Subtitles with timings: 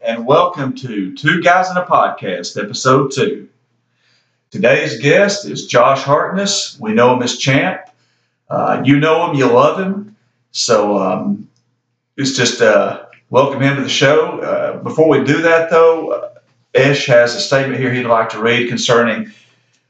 [0.00, 3.48] And welcome to Two Guys in a Podcast, episode two.
[4.52, 6.78] Today's guest is Josh Hartness.
[6.78, 7.80] We know him as Champ.
[8.48, 10.14] Uh, you know him, you love him.
[10.52, 11.48] So um,
[12.16, 14.38] it's just uh, welcome him to the show.
[14.38, 16.34] Uh, before we do that, though, uh,
[16.72, 19.32] Ish has a statement here he'd like to read concerning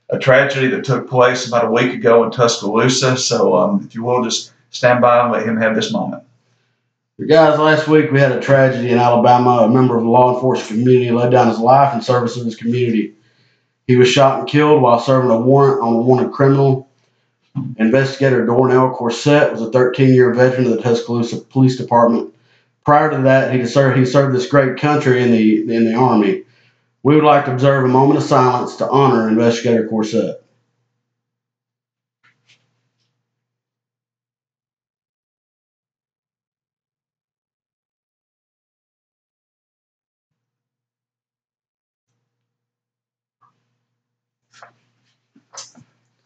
[0.09, 3.19] a tragedy that took place about a week ago in Tuscaloosa.
[3.19, 6.25] So um, if you will, just stand by and let him have this moment.
[7.29, 9.65] Guys, last week we had a tragedy in Alabama.
[9.65, 12.57] A member of the law enforcement community laid down his life in service of his
[12.57, 13.15] community.
[13.87, 16.89] He was shot and killed while serving a warrant on a wanted criminal.
[17.77, 22.35] Investigator Dornell Cousette was a 13 year veteran of the Tuscaloosa Police Department.
[22.87, 26.45] Prior to that, he served, he served this great country in the, in the Army.
[27.03, 30.37] We would like to observe a moment of silence to honor Investigator Cousette.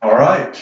[0.05, 0.55] All right.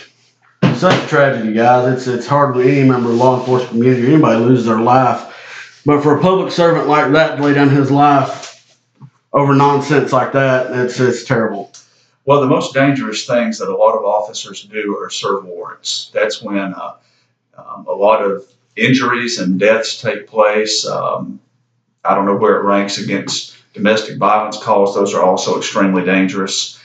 [0.77, 1.93] such a tragedy, guys.
[1.93, 5.83] It's it's hard any member of law enforcement community or anybody loses their life.
[5.85, 8.79] But for a public servant like that to lay down his life
[9.33, 11.73] over nonsense like that, it's it's terrible.
[12.25, 16.13] Well, the most dangerous things that a lot of officers do are serve warrants.
[16.15, 16.95] That's when uh,
[17.59, 20.87] um, a lot of injuries and deaths take place.
[20.87, 21.41] Um,
[22.05, 26.79] I don't know where it ranks against domestic violence calls; those are also extremely dangerous.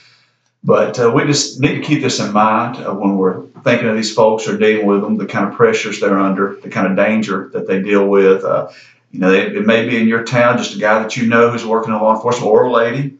[0.64, 3.96] But uh, we just need to keep this in mind uh, when we're thinking of
[3.96, 6.96] these folks or dealing with them, the kind of pressures they're under, the kind of
[6.96, 8.44] danger that they deal with.
[8.44, 8.68] Uh,
[9.12, 11.50] you know, it, it, may be in your town, just a guy that you know
[11.50, 13.16] who's working in law enforcement or a lady,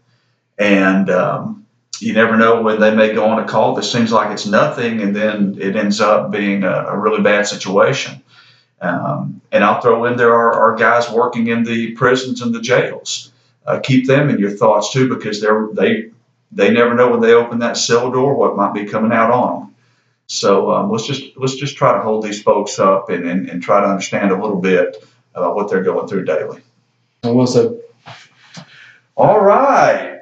[0.59, 1.66] and um,
[2.00, 5.00] you never know when they may go on a call that seems like it's nothing,
[5.00, 8.22] and then it ends up being a, a really bad situation.
[8.81, 12.61] Um, and I'll throw in there are, are, guys working in the prisons and the
[12.61, 13.32] jails.
[13.66, 16.10] Uh, keep them in your thoughts too, because they're they
[16.53, 19.60] they never know when they open that cell door what might be coming out on
[19.60, 19.75] them.
[20.26, 23.62] So um, let's just let's just try to hold these folks up and, and, and
[23.62, 25.03] try to understand a little bit
[25.34, 26.60] about what they're going through daily.
[27.22, 27.81] I will so.
[29.16, 30.20] All right,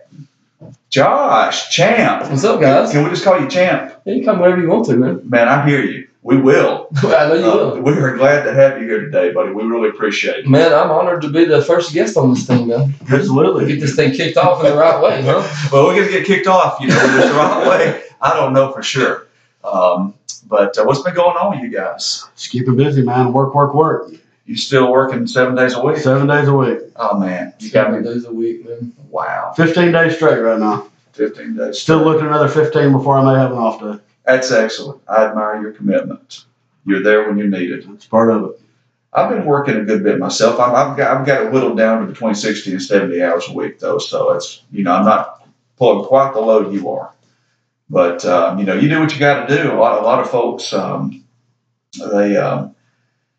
[0.90, 2.30] Josh, Champ.
[2.30, 2.92] What's up, guys?
[2.92, 4.00] Can we just call you Champ?
[4.04, 5.28] Yeah, you come whenever you want to, man.
[5.28, 6.05] Man, I hear you.
[6.26, 6.88] We will.
[6.96, 7.80] I know you Uh, will.
[7.82, 9.52] we are glad to have you here today, buddy.
[9.52, 10.48] We really appreciate it.
[10.48, 12.94] Man, I'm honored to be the first guest on this thing, man.
[13.08, 13.66] Absolutely.
[13.68, 15.42] Get this thing kicked off in the right way, huh?
[15.72, 18.02] Well, we're gonna get kicked off, you know, just the right way.
[18.20, 19.28] I don't know for sure.
[19.62, 20.14] Um,
[20.48, 22.24] but uh, what's been going on with you guys?
[22.36, 23.32] Just keeping busy, man.
[23.32, 24.10] Work, work, work.
[24.46, 25.98] You still working seven days a week?
[25.98, 26.78] Seven days a week.
[26.96, 28.08] Oh man, you got Seven me.
[28.14, 28.92] days a week, man.
[29.10, 30.88] Wow, 15 days straight right now.
[31.12, 31.78] fifteen days.
[31.78, 34.00] Still looking another 15 before I may have an off day.
[34.26, 35.02] That's excellent.
[35.08, 36.44] I admire your commitment.
[36.84, 37.86] You're there when you're needed.
[37.88, 38.60] That's part of it.
[39.12, 40.60] I've been working a good bit myself.
[40.60, 43.52] I'm, I've got I've got it whittled down to between sixty and seventy hours a
[43.52, 47.14] week though, so it's you know I'm not pulling quite the load you are,
[47.88, 49.72] but um, you know you do what you got to do.
[49.72, 51.24] A lot a lot of folks um,
[51.98, 52.74] they um,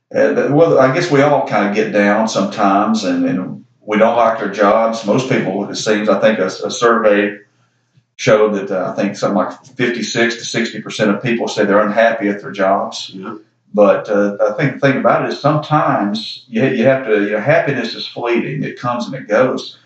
[0.09, 4.39] well I guess we all kind of get down sometimes and, and we don't like
[4.39, 5.05] our jobs.
[5.05, 7.37] Most people it seems I think a, a survey
[8.17, 11.65] showed that uh, I think something like fifty six to sixty percent of people say
[11.65, 13.11] they're unhappy at their jobs.
[13.13, 13.37] Yeah.
[13.73, 17.31] But uh, I think the thing about it is sometimes you, you have to, you
[17.31, 18.63] know, happiness is fleeting.
[18.63, 19.77] It comes and it goes.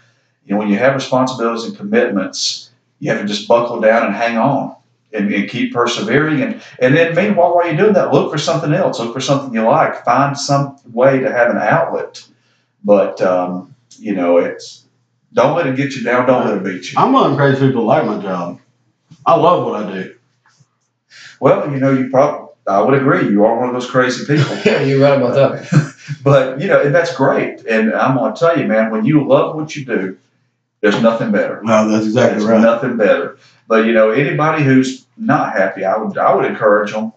[0.46, 4.16] You know, when you have responsibilities and commitments, you have to just buckle down and
[4.16, 4.75] hang on
[5.12, 6.42] and, and keep persevering.
[6.42, 9.00] And, and then meanwhile, while you're doing that, look for something else.
[9.00, 10.06] Look for something you like.
[10.06, 12.24] Find some way to have an outlet.
[12.84, 14.81] But, um, you know, it's,
[15.34, 16.28] don't let it get you down.
[16.28, 17.00] Don't let it beat you.
[17.00, 18.59] I'm one of them crazy people that like my job.
[19.25, 20.16] I love what I do.
[21.40, 23.30] Well, you know, you probably, I would agree.
[23.30, 24.56] You are one of those crazy people.
[24.66, 25.94] Yeah, you're right about that.
[26.24, 27.66] but you know, and that's great.
[27.66, 30.18] And I'm going to tell you, man, when you love what you do,
[30.81, 31.62] there's nothing better.
[31.63, 32.62] No, that's exactly There's right.
[32.62, 33.38] nothing better.
[33.68, 37.13] But you know, anybody who's not happy, I would I would encourage them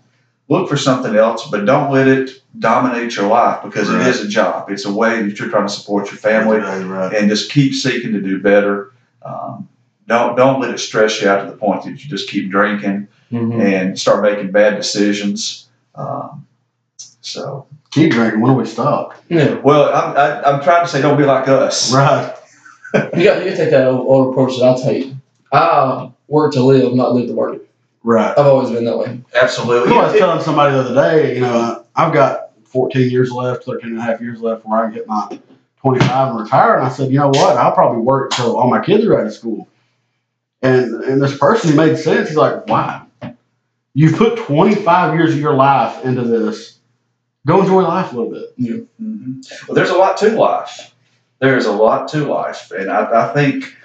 [0.49, 4.01] look for something else, but don't let it dominate your life because Right.
[4.03, 4.71] it is a job.
[4.71, 7.13] It's a way that you're trying to support your family, That's right.
[7.15, 8.93] and just keep seeking to do better.
[9.25, 9.69] Um,
[10.07, 13.09] don't don't let it stress you out to the point that you just keep drinking
[13.33, 13.61] Mhm.
[13.61, 15.67] and start making bad decisions.
[15.95, 16.47] Um,
[17.21, 18.41] so, Keep drinking.
[18.41, 19.15] When do we stop?
[19.29, 21.93] Yeah, well, I'm, I, I'm trying to say, don't be like us.
[21.93, 22.35] Right.
[23.17, 25.13] you got you take that old, old approach that I take.
[25.53, 27.63] I work to live, not live to work.
[28.05, 28.31] Right.
[28.39, 29.21] I've always been that way.
[29.41, 29.93] Absolutely.
[29.95, 33.91] I was telling somebody the other day, you know, I've got 14 years left, 13
[33.91, 35.41] and a half years left where I can get my
[35.79, 36.77] 25 and retire.
[36.77, 37.57] And I said, you know what?
[37.57, 39.69] I'll probably work till all my kids are out of school.
[40.61, 42.29] And and this person he made sense.
[42.29, 43.03] He's like, why?
[43.95, 46.79] You've put 25 years of your life into this.
[47.47, 48.59] Go enjoy life a little bit.
[48.59, 49.69] Mhm.
[49.69, 50.95] Well, there's a lot to life.
[51.41, 53.77] there's a lot to life, and I, I think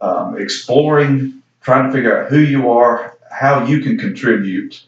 [0.00, 4.84] um, exploring, trying to figure out who you are, how you can contribute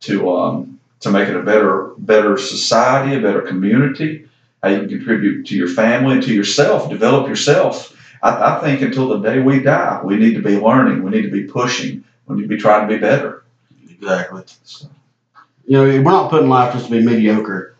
[0.00, 4.28] to um, to make it a better better society, a better community,
[4.62, 7.96] how you can contribute to your family, and to yourself, develop yourself.
[8.22, 11.22] I, I think until the day we die, we need to be learning, we need
[11.22, 13.44] to be pushing, we need to be trying to be better.
[13.88, 14.44] Exactly.
[15.66, 17.76] You know, we're not putting life just to be mediocre.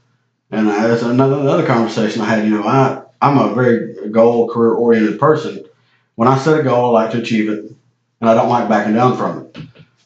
[0.50, 2.44] And uh, that's another, another conversation I had.
[2.44, 5.64] You know, I I'm a very goal career oriented person.
[6.16, 7.64] When I set a goal, I like to achieve it,
[8.20, 9.56] and I don't like backing down from it.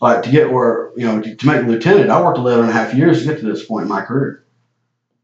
[0.05, 2.75] Like to get where you know to, to make lieutenant, I worked 11 and a
[2.75, 4.45] half years to get to this point in my career.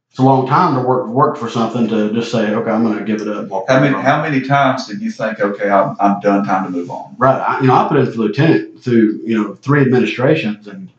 [0.08, 2.96] It's a long time to work work for something to just say, okay, I'm going
[2.96, 3.50] to give it up.
[3.68, 6.90] How many how many times did you think, okay, I'm, I'm done, time to move
[6.90, 7.14] on?
[7.18, 7.38] Right.
[7.38, 10.90] I, you know, I put in for lieutenant through, you know, three administrations and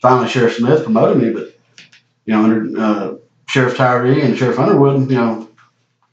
[0.00, 1.58] finally Sheriff Smith promoted me, but,
[2.24, 3.14] you know, under uh,
[3.48, 5.48] Sheriff Tirey and Sheriff Underwood, you know,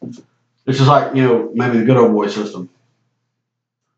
[0.02, 2.68] it's just like, you know, maybe the good old boy system.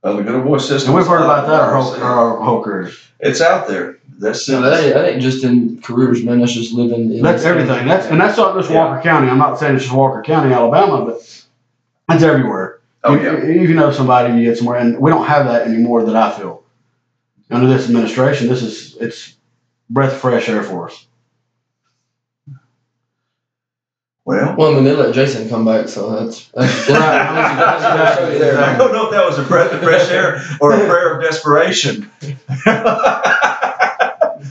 [0.03, 0.89] Well, the good old boy system.
[0.91, 2.91] And we've heard about that our is- whole, our whole career.
[3.19, 3.99] It's out there.
[4.17, 6.39] That's So that ain't, that ain't just in careers, man.
[6.39, 7.11] That's just living.
[7.11, 7.87] In That's everything.
[7.87, 8.85] That's And that's not just Yeah.
[8.85, 9.29] Walker County.
[9.29, 12.79] I'm not saying it's just Walker County, Alabama, but it's everywhere.
[13.03, 13.33] oh you, yeah.
[13.37, 16.03] If you know somebody, you get somewhere, and we don't have that anymore.
[16.03, 16.63] That I feel
[17.49, 19.35] under this administration, this is it's
[19.89, 21.05] breath of fresh air for us.
[24.31, 26.47] Well, Well, I mean, they let Jason come back, so that's.
[26.51, 26.97] that's Right.
[26.97, 30.41] That's Show you there, I don't know if that was a breath of fresh air
[30.61, 32.09] or a prayer of desperation.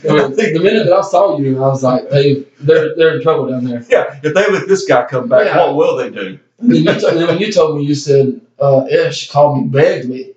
[0.03, 3.65] The minute that I saw you, I was like, they, they're, they're in trouble down
[3.65, 3.83] there.
[3.89, 5.59] yeah, if they let this guy come back, Yeah.
[5.59, 6.39] what will they do?
[6.59, 9.69] And then, you told, then when you told me, you said, uh, Ish called me,
[9.69, 10.33] begged me,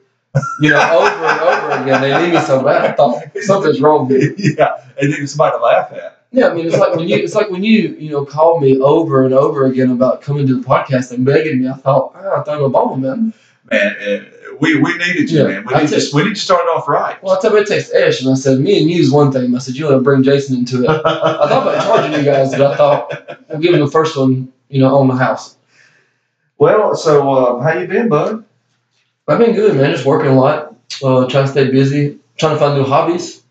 [0.62, 2.02] you know, over and over again.
[2.02, 2.86] They need me so bad.
[2.86, 4.56] I thought something's wrong with me.
[4.58, 6.23] yeah, they need somebody to laugh at.
[6.34, 8.80] Yeah, I mean, it's like when you, it's like when you, you know, called me
[8.80, 11.70] over and over again about coming to the podcast and begging me.
[11.70, 13.34] I thought, ah, I thought I'm a ball, man.
[13.70, 15.66] Man, uh, we, we needed you, Yeah, man.
[15.68, 17.22] We I need, to, we need to start off right.
[17.22, 19.54] Well, I told to text Ish, and I said, me and you's one thing.
[19.56, 20.90] I said, you want to bring Jason into it.
[20.90, 24.82] I thought about charging you guys, but I thought I'm giving the first one, you
[24.82, 25.56] know, on the house.
[26.58, 28.44] Well, so uh, how you been, bud?
[29.28, 29.92] I've been good, man.
[29.92, 33.43] Just working a lot, uh, trying to stay busy, trying to find new hobbies,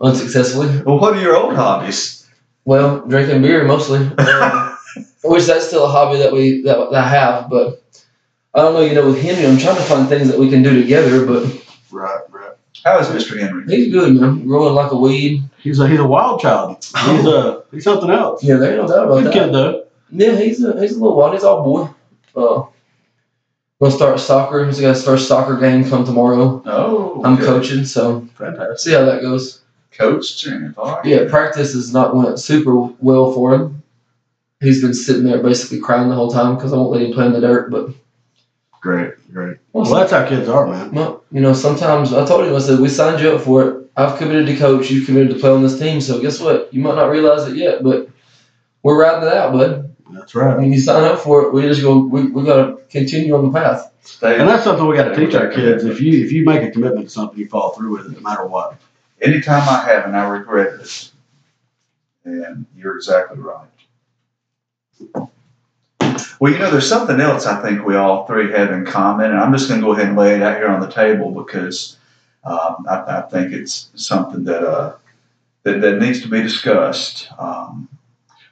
[0.00, 0.82] unsuccessfully.
[0.82, 2.26] Well, what are your old hobbies?
[2.64, 4.78] Well, drinking beer mostly, um,
[5.24, 7.48] which that's still a hobby that we that, that I have.
[7.50, 7.82] But
[8.54, 10.62] I don't know, you know, with Henry, I'm trying to find things that we can
[10.62, 11.24] do together.
[11.26, 11.44] But
[11.92, 12.52] right, right.
[12.84, 13.38] How is Mr.
[13.38, 13.64] Henry?
[13.66, 14.46] he's good, man.
[14.46, 15.42] Growing like a weed.
[15.58, 16.84] He's a he's a wild child.
[16.84, 18.42] He's a he's something else.
[18.42, 19.32] Yeah, there ain't no doubt about Good that.
[19.32, 19.84] kid though.
[20.10, 21.34] Yeah, he's a he's a little wild.
[21.34, 21.88] He's all boy.
[22.34, 22.66] Uh,
[23.80, 24.64] gonna start soccer.
[24.66, 26.62] He's got his first soccer game come tomorrow.
[26.66, 27.46] Oh, I'm good.
[27.46, 28.78] coaching, so Fantastic.
[28.78, 29.62] see how that goes.
[29.96, 30.78] Coach Champ.
[30.78, 31.04] All right.
[31.04, 33.82] Yeah, practice has not went super well for him.
[34.60, 37.26] He's been sitting there basically crying the whole time because I won't let him play
[37.26, 37.70] in the dirt.
[37.70, 37.90] But
[38.80, 39.56] Great, great.
[39.72, 40.92] well, Well, that's how kids are, man.
[40.92, 43.90] well, you know, sometimes I told him I said we signed you up for it.
[43.96, 44.90] I've committed to coach.
[44.90, 46.00] You've committed to play on this team.
[46.00, 46.72] So guess what?
[46.72, 48.08] You might not realize it yet, but
[48.82, 49.96] we're riding it out, bud.
[50.12, 50.56] That's right.
[50.56, 51.98] When you sign up for it, we just go.
[51.98, 53.92] We, we got to continue on the path.
[54.02, 54.38] Stay.
[54.38, 55.84] And that's something we got to teach our kids.
[55.84, 58.20] If you if you make a commitment to something, you follow through with it, no
[58.20, 58.76] matter what.
[59.20, 61.10] Anytime I haven't, I regret it.
[62.24, 63.68] And you're exactly right.
[66.38, 69.40] Well, you know, there's something else I think we all three have in common, and
[69.40, 71.96] I'm just going to go ahead and lay it out here on the table because
[72.44, 74.96] um, I, I think it's something that, uh,
[75.62, 77.28] that that needs to be discussed.
[77.38, 77.88] Um,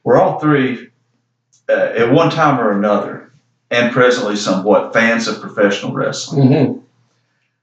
[0.03, 0.91] we're all three,
[1.69, 3.33] uh, at one time or another,
[3.71, 6.49] and presently somewhat, fans of professional wrestling.
[6.49, 6.84] Mm-hmm.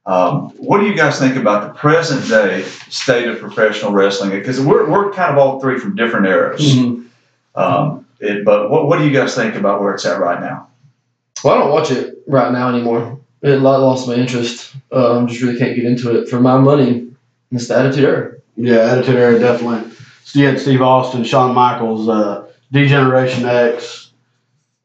[0.06, 4.32] Um, what do you guys think about the present day state of professional wrestling?
[4.32, 6.62] Because we're, we're kind of all three from different eras.
[6.62, 7.08] Mm-hmm.
[7.60, 10.68] Um, it, but what, what do you guys think about where it's at right now?
[11.44, 13.20] Well, I don't watch it right now anymore.
[13.42, 14.76] It lost my interest.
[14.92, 17.12] Um, just really can't get into it for my money.
[17.52, 18.38] It's the attitude era.
[18.56, 19.92] Yeah, attitude era definitely.
[20.24, 24.12] So you had Steve Austin, Shawn Michaels, uh, D-Generation X,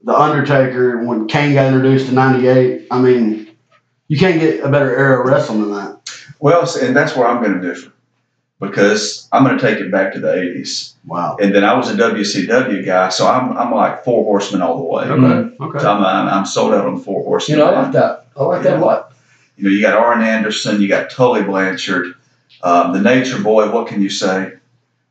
[0.02, 1.04] The Undertaker.
[1.04, 3.45] When Kane got introduced in '98, I mean,
[4.08, 6.10] you can't get a better era of wrestling than that.
[6.40, 7.92] Well, and that's where I'm going to differ
[8.60, 10.94] because I'm going to take it back to the 80s.
[11.04, 11.36] Wow.
[11.40, 14.84] And then I was a WCW guy, so I'm, I'm like four horsemen all the
[14.84, 15.04] way.
[15.04, 15.58] Mhm.
[15.60, 15.78] Okay.
[15.78, 17.58] So I'm, I'm, I'm sold out on four Horsemen.
[17.58, 18.26] You know, I like that.
[18.36, 19.12] I like that a lot.
[19.56, 22.14] You know, you got Arn Anderson, you got Tully Blanchard,
[22.62, 23.70] um, the Nature Boy.
[23.70, 24.52] What can you say?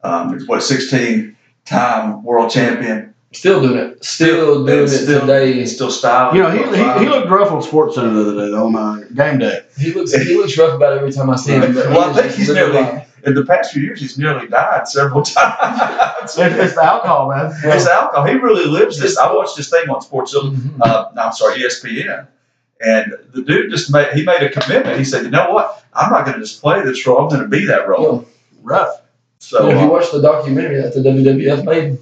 [0.04, 1.36] Um, what 16
[1.66, 3.14] time world champion?
[3.36, 4.04] Still doing it.
[4.04, 5.54] Still doing it still- today.
[5.54, 6.36] He's still styling.
[6.38, 8.75] You know, he, he, he looked rough on Sports Center the other day though, on
[8.75, 9.62] uh, game day.
[9.77, 11.74] He looks he looks rough about every time I see him.
[11.74, 13.12] But Well, I think he's nearly- life.
[13.25, 16.24] in the past few years, he's nearly died several times.
[16.24, 17.51] It's, it's the alcohol, man.
[17.63, 18.25] It's alcohol.
[18.25, 19.18] He really lives this.
[19.18, 20.82] I watched this thing on Sports Illustrated Mhm.
[20.82, 22.27] uh, no, I'm sorry, ESPN.
[22.82, 24.98] And the dude just made he made a commitment.
[24.98, 25.84] He said, you know what?
[25.94, 27.20] I'm not going to just play this role.
[27.20, 28.27] I'm going to be that role.
[28.63, 29.01] Rough.
[29.39, 31.98] So, if you uh, watch the documentary that the WWF made,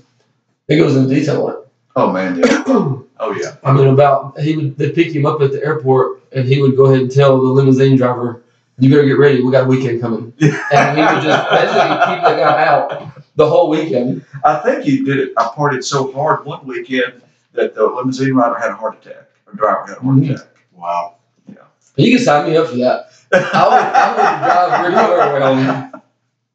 [0.68, 1.60] it goes into detail on it.
[1.96, 2.64] oh man, yeah.
[2.68, 3.06] oh
[3.40, 3.56] yeah.
[3.64, 6.76] I mean, about he would they pick him up at the airport, and he would
[6.76, 8.44] go ahead and tell the limousine driver,
[8.80, 9.42] "You better get ready.
[9.44, 10.34] We got a weekend coming."
[10.74, 14.26] And he would just basically keep the guy out the whole weekend.
[14.44, 15.34] I think he did it.
[15.38, 17.22] I partied so hard one weekend
[17.54, 19.28] that the limousine rider had a heart attack.
[19.48, 20.34] Or driver had a heart Mhm.
[20.34, 20.48] attack.
[20.76, 21.16] Wow.
[21.48, 21.56] Yeah.
[21.96, 23.10] You can sign me up for that.
[23.32, 26.02] I would, I would drive Ric Flair around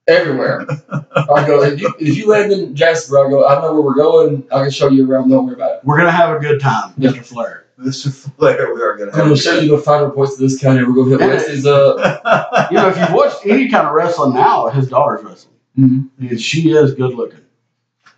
[0.08, 0.66] everywhere.
[0.90, 3.46] I go if you if you land in Jasper, I go.
[3.46, 4.44] I know where we're going.
[4.52, 5.28] I can show you around.
[5.28, 5.80] Don't worry about it.
[5.84, 7.10] We're gonna have a good time, Yeah.
[7.10, 7.24] Mr.
[7.24, 7.64] Flair.
[7.78, 8.12] Mr.
[8.36, 10.58] Flair, we are going to I'm have gonna show you the finer points of this
[10.60, 10.82] county.
[10.82, 11.26] We're gonna hit Yeah.
[11.28, 12.70] Wesley's up.
[12.72, 15.54] You know, if you've watched any kind of wrestling now, his daughter's wrestling.
[15.78, 16.26] Mm-hmm.
[16.26, 17.40] And she is good looking.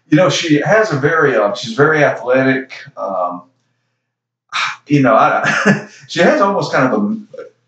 [0.09, 2.73] You know, she has a very, um, she's very athletic.
[2.97, 3.43] Um,
[4.87, 7.20] you know, I, she has almost kind of a,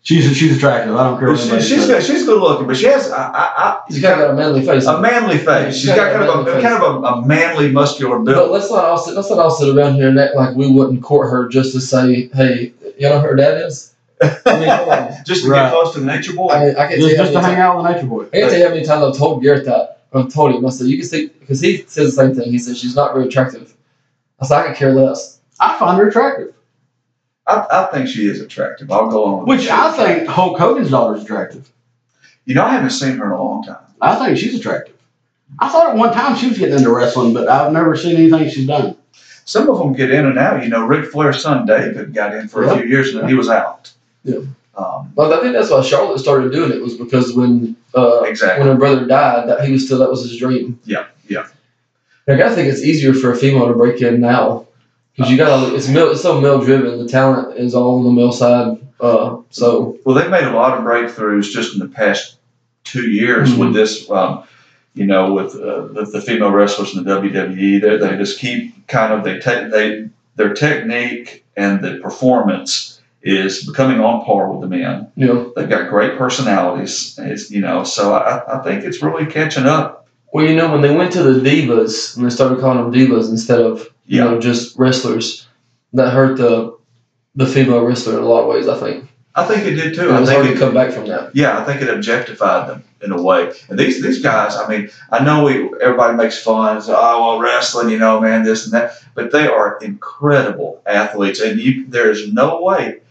[0.05, 0.93] She's she's attractive.
[0.97, 2.05] I don't care what she, anybody she's says.
[2.05, 4.85] she's good looking, but she has I, I, She's kind of got a manly face.
[4.85, 5.77] a manly face.
[5.77, 8.51] She's got kind of a kind of a, a manly, muscular But build.
[8.51, 11.01] let's not all sit, let's not all sit around here and act like we wouldn't
[11.01, 13.93] court her just to say, hey, you know who her dad is?
[14.21, 15.23] I mean.
[15.25, 15.63] Just to Right.
[15.63, 16.49] get close to the nature boy.
[16.49, 18.23] I I can't tell Just, just to hang times, out with the nature boy.
[18.25, 20.01] I can't tell you how many times I've told Garrett that.
[20.13, 20.65] I've told him.
[20.65, 22.51] I said, you can see, because he says the same thing.
[22.51, 23.73] He says she's not very attractive.
[24.41, 25.39] I said, I could care less.
[25.61, 26.53] I find her attractive.
[27.47, 28.91] I, I think she is attractive.
[28.91, 29.39] I'll go on.
[29.45, 30.27] with Which I is think.
[30.27, 31.69] Hulk Hogan's daughter's attractive.
[32.45, 33.77] You know, I haven't seen her in a long time.
[34.01, 34.95] I think she's attractive.
[35.59, 38.49] I thought at one time she was getting into wrestling, but I've never seen anything
[38.49, 38.97] she's done.
[39.45, 40.63] Some of them get in and out.
[40.63, 43.35] You know, Ric Flair's son David got in for a few years and then he
[43.35, 43.91] was out.
[44.23, 44.39] Yeah.
[44.75, 48.63] Um, But I think that's why Charlotte started doing it was because when uh, exactly.
[48.65, 50.79] when her brother died, that he was still that was his dream.
[50.85, 51.47] Yeah, yeah.
[52.25, 54.65] Like I think it's easier for a female to break in now
[55.15, 56.99] because you got it's male, it's so mill driven.
[56.99, 58.77] The talent is all on the mill side.
[58.99, 62.37] Uh, so Well, they've made a lot of breakthroughs just in the past
[62.83, 63.57] two years Mhm.
[63.59, 64.09] with this.
[64.09, 64.43] Um,
[64.95, 68.87] you know, with uh, the, the female wrestlers in the WWE, they, they just keep
[68.87, 74.61] kind of they take they their technique and the performance is becoming on par with
[74.61, 75.07] the men.
[75.15, 77.15] know, They've got great personalities.
[77.21, 80.07] It's, you know, so I, I think it's really catching up.
[80.33, 83.29] well, you know, when they went to the divas and they started calling them divas
[83.29, 85.47] instead of you know just wrestlers,
[85.93, 86.77] that hurt the
[87.35, 88.67] the female wrestler in a lot of ways.
[88.67, 90.09] I think I think it did too.
[90.09, 91.35] it I think hard it, to come back from that.
[91.35, 93.53] Yeah, I think it objectified them in a way.
[93.69, 96.77] And these these guys, I mean, I know we everybody makes fun.
[96.77, 99.03] It's, oh well, wrestling, you know, man, this and that.
[99.15, 103.01] But they are incredible athletes, and you there is no way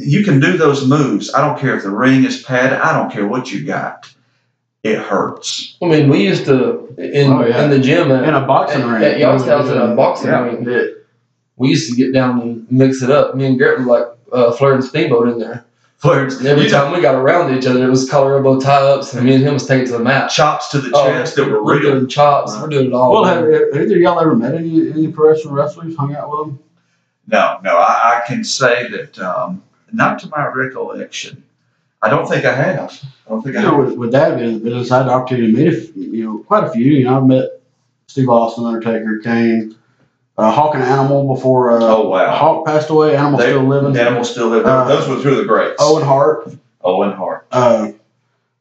[0.00, 1.32] you can do those moves.
[1.32, 2.78] I don't care if the ring is padded.
[2.78, 4.12] I don't care what you got.
[4.82, 5.76] It hurts.
[5.82, 7.64] I mean, we used to in Oh, yeah.
[7.64, 9.02] in the gym at, In a boxing at, ring.
[9.04, 10.42] at y'all's house in a boxing Yeah.
[10.44, 10.66] ring.
[10.68, 10.82] Yeah.
[11.56, 13.34] We used to get down and mix it up.
[13.34, 15.64] Me and Garrett were like uh, Flair and Steamboat in there.
[15.98, 16.38] Flares.
[16.38, 18.80] And every You know, time we got around each other, it was collar elbow tie
[18.80, 20.30] ups, and me and him was taking it to the mat.
[20.30, 21.92] chops to the Oh, chest that were we're real.
[21.92, 22.56] doing chops.
[22.58, 23.12] We're doing it all.
[23.12, 25.94] Well, have, have either y'all ever met any any professional wrestlers?
[25.96, 26.58] Hung out with them?
[27.26, 31.42] No, no, I, I can say that um, not to my recollection.
[32.02, 32.78] I don't think I have.
[33.26, 33.86] I don't think You I know, have.
[33.86, 36.70] with, with that business, I had the opportunity to meet a you know quite a
[36.70, 36.84] few.
[36.84, 37.60] You know, I've met
[38.06, 39.76] Steve Austin, Undertaker, Kane,
[40.38, 42.34] uh, Hawk and Animal before uh, Oh wow.
[42.36, 43.16] Hawk passed away.
[43.16, 43.96] Animal They- still living.
[43.96, 44.64] Animals still live.
[44.64, 45.76] Uh, Those were two of the greats.
[45.80, 46.52] Owen Hart,
[46.82, 47.46] Owen Hart.
[47.52, 47.92] uh,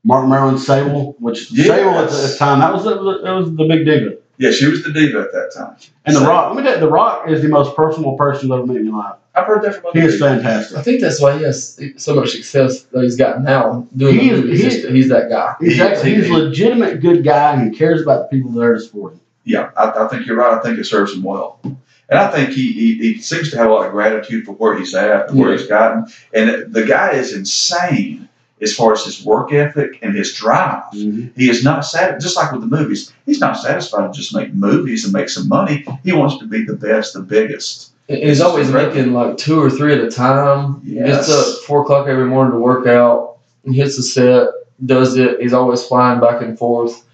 [0.03, 1.67] Mark Marilyn Sable, which Yes.
[1.67, 4.15] Sable at the time that was it was, was the big diva.
[4.37, 5.75] Yeah, she was the diva at that time.
[6.05, 8.57] And The Rock, let me tell you, The Rock is the most personal person you'll
[8.57, 9.15] ever meet in your life.
[9.39, 10.27] I've heard that from other He is people.
[10.27, 10.83] I fantastic.
[10.83, 14.35] think that's why he has so much success that he's got now doing He the
[14.35, 14.59] is- movies.
[14.63, 15.55] he- Just- he's that guy.
[15.59, 18.61] He's, He- actually, he's a legitimate good guy and he cares about the people that
[18.65, 19.19] are supporting.
[19.45, 20.53] Yeah, I, I think you're right.
[20.57, 21.59] I think it serves him well.
[21.63, 24.77] And I think he, he, he seems to have a lot of gratitude for where
[24.77, 25.57] he's at, where Yeah.
[25.57, 26.05] he's gotten.
[26.33, 28.27] And the guy is insane
[28.61, 30.83] as far as his work ethic and his drive.
[30.93, 31.27] Mm-hmm.
[31.39, 34.53] He is not satisfied, just like with the movies, he's not satisfied to just make
[34.53, 35.85] movies and make some money.
[36.03, 37.91] He wants to be the best, the biggest.
[38.09, 40.81] He's always making like two or three at a time.
[40.83, 41.27] Yes.
[41.27, 43.37] gets up four o'clock every morning to work out.
[43.65, 44.49] Hits the set,
[44.83, 45.39] does it.
[45.39, 47.05] He's always flying back and forth.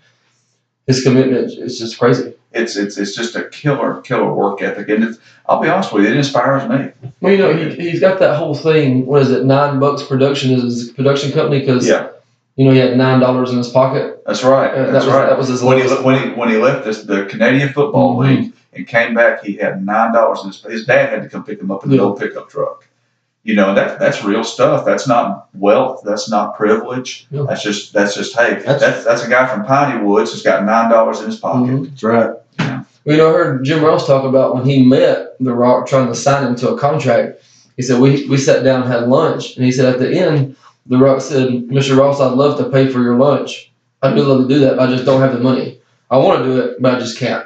[0.87, 2.33] His commitment is just crazy.
[2.53, 4.87] It's, it's, it's just a killer, killer work ethic.
[4.87, 6.91] And it's, I'll be honest with you, it inspires me.
[7.19, 9.05] Well, you know, he, he's got that whole thing.
[9.05, 9.43] What is it?
[9.43, 12.09] Nine bucks production is his production company because Yeah,
[12.55, 14.23] you know he had nine dollars in his pocket.
[14.25, 14.71] that's right.
[14.73, 15.29] Uh, that That's was- right.
[15.29, 18.19] that was his when he, when he, when he left this, the Canadian Football Mhm.
[18.41, 20.71] League and came back, he had $9 in his, pocket.
[20.73, 22.01] his dad had to come pick him up in the Yeah.
[22.03, 22.87] old pickup truck.
[23.43, 24.85] You know, that that's real stuff.
[24.85, 26.01] That's not wealth.
[26.03, 27.27] That's not privilege.
[27.29, 27.43] Yeah.
[27.47, 30.63] That's just that's just hey, That's- that's that's, a guy from Piney Woods who's got
[30.65, 31.69] nine dollars in his pocket.
[31.71, 31.89] Mhm.
[31.89, 32.31] That's right.
[33.07, 36.15] You know, I heard Jim Ross talk about when he met The Rock trying to
[36.15, 37.39] sign him to a contract.
[37.77, 39.57] He said, we, we sat down and had lunch.
[39.57, 40.55] And he said, at the end,
[40.85, 41.97] The Rock said, Mr.
[41.97, 43.71] Ross, I'd love to pay for your lunch.
[44.01, 45.79] I'd really love to do that, but I just don't have the money.
[46.11, 47.45] I want to do it, but I just can't.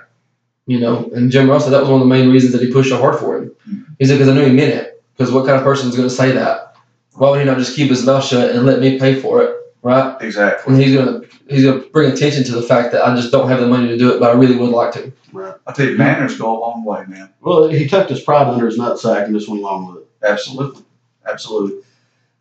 [0.68, 2.72] You know, and Jim Ross said that was one of the main reasons that he
[2.72, 3.56] pushed so hard for him.
[3.98, 5.04] He said, because I knew he meant it.
[5.18, 6.70] Because what kind of person is going to say that?
[7.14, 9.56] Why would he not just keep his mouth shut and let me pay for it,
[9.82, 10.16] right?
[10.22, 10.74] Exactly.
[10.74, 13.60] And he's gonna he's gonna bring attention to the fact that I just don't have
[13.60, 15.12] the money to do it, but I really would like to.
[15.34, 15.54] Right.
[15.68, 17.30] I think you, manners go a long way, man.
[17.42, 20.10] Well, he tucked his pride under his nutsack and just went along with it.
[20.24, 20.84] Absolutely,
[21.30, 21.82] absolutely.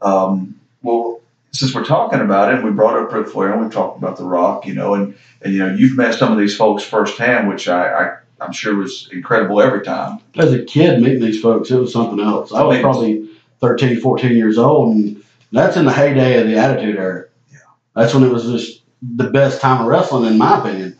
[0.00, 1.20] Um, well,
[1.52, 4.25] since we're talking about it, we brought up Ric Flair and we talked about The
[4.25, 7.68] Rock, you know, and, and you know, you've met some of these folks firsthand, which
[7.68, 10.20] I, I I'm sure was incredible every time.
[10.37, 12.52] As a kid meeting these folks, it was something else.
[12.52, 13.28] I was probably
[13.61, 17.26] 13, 14 years old, and that's in the heyday of the Attitude Era.
[17.50, 17.58] Yeah.
[17.94, 20.97] That's when it was just the best time of wrestling, in my opinion.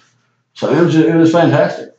[0.55, 1.97] So it was just, it was fantastic.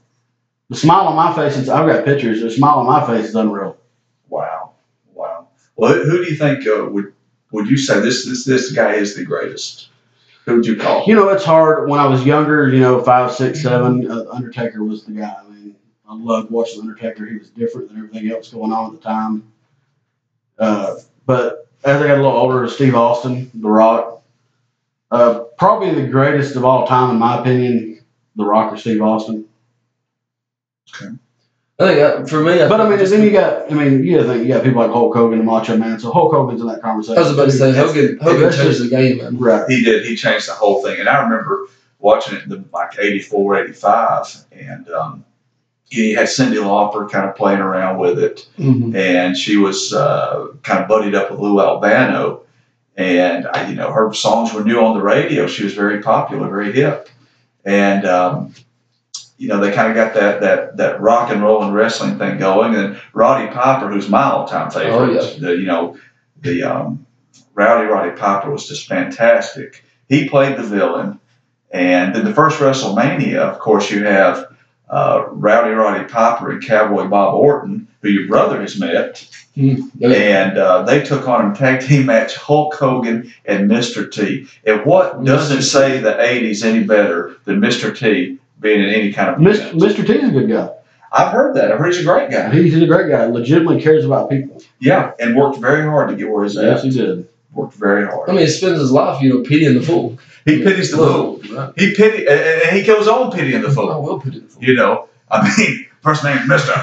[0.69, 3.35] The smile on my face, is, I've got pictures, the smile on my face is
[3.35, 3.77] unreal.
[4.27, 4.73] Wow,
[5.13, 5.47] wow.
[5.75, 7.13] Well, who, who do you think uh, would
[7.51, 9.89] would you say this this this guy is the greatest?
[10.45, 11.05] Who would you call?
[11.05, 11.89] You know, it's hard.
[11.89, 15.35] When I was younger, you know, five, six, seven, uh, Undertaker was the guy.
[15.39, 15.75] I mean,
[16.07, 17.25] I loved watching Undertaker.
[17.25, 19.51] He was different than everything else going on at the time.
[20.57, 24.23] Uh, but as I got a little older, Steve Austin, The Rock,
[25.11, 28.01] uh, probably the greatest of all time, in my opinion,
[28.35, 29.45] The Rock or Steve Austin.
[31.79, 34.03] I think that, for me, I But I mean, just- then you got, I mean,
[34.03, 35.97] you gotta think you got people like Hulk Hogan and Macho Man.
[35.99, 37.17] So Hulk Hogan's in that conversation.
[37.17, 37.71] I was about to say.
[37.71, 38.17] Hogan.
[38.21, 39.37] Hogan changed the game, man.
[39.37, 39.63] Right.
[39.69, 40.05] He did.
[40.05, 40.99] He changed the whole thing.
[40.99, 41.67] And I remember
[41.99, 44.45] watching it in the, like 84, 85.
[44.51, 45.25] And um,
[45.85, 48.45] he had Cyndi Lauper kind of playing around with it.
[48.57, 48.95] Mm-hmm.
[48.95, 52.41] And she was uh, kind of buddied up with Lou Albano.
[52.97, 55.47] And, I, you know, her songs were new on the radio.
[55.47, 57.07] She was very popular, very hip.
[57.63, 58.53] And, um,
[59.39, 62.37] you know, they kind of got that, that, that rock and roll and wrestling thing
[62.37, 62.75] going.
[62.75, 65.39] And Roddy Piper, who's my all time favorite, Oh, yeah.
[65.39, 65.97] the, you know,
[66.41, 67.05] the um,
[67.53, 69.83] Rowdy Roddy Piper was just fantastic.
[70.09, 71.21] He played the villain.
[71.71, 74.53] And then the first WrestleMania, of course, you have
[74.89, 79.25] uh, Rowdy Roddy Piper and Cowboy Bob Orton, who your brother has met.
[79.55, 80.03] Mm-hmm.
[80.03, 84.11] And uh, they took on a tag team match Hulk Hogan and Mr.
[84.11, 84.47] T.
[84.65, 87.95] And what doesn't say the 80s any better than Mr.
[87.97, 89.73] T being in any kind of Mr.
[89.73, 89.75] event?
[89.81, 90.05] Mr.
[90.07, 90.69] T is a good guy.
[91.11, 91.71] I've heard that.
[91.71, 92.51] I've heard he's a great guy.
[92.53, 93.25] He's a great guy.
[93.25, 94.61] Legitimately cares about people.
[94.79, 96.85] Yeah, and worked very hard to get where he's Yes, at.
[96.85, 97.27] he did.
[97.53, 98.29] Worked very hard.
[98.29, 100.19] I mean, he spends his life, you know, pitying the fool.
[100.45, 101.41] He pities the fool.
[101.51, 101.73] Right.
[101.77, 103.89] He pity, and, and he goes on pitying the fool.
[103.89, 104.03] I fool.
[104.03, 104.63] will pity the fool.
[104.63, 106.73] You know, I mean, first name Mister,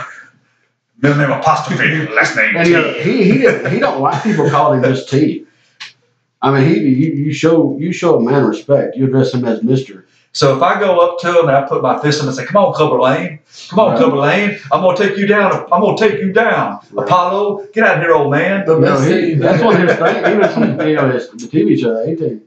[1.00, 3.02] middle name apostrophe, last name And you know, T.
[3.02, 5.44] he he didn't, he don't like people calling him just T.
[6.42, 8.96] I mean, he you, you show you show a man respect.
[8.96, 10.06] You address him as Mister.
[10.36, 12.36] So if I go up to him and I put my fist on him and
[12.36, 13.38] say, "Come on, Clubber Lang,
[13.70, 13.98] come on, Right.
[13.98, 15.50] Clubber Lang, I'm gonna take you down.
[15.72, 17.06] I'm gonna take you down, Right.
[17.06, 19.80] Apollo, get out of here, old man." The You know, best he, thing- that's one
[19.80, 20.28] of his things.
[20.28, 22.42] Even from you know his, the TV show, he think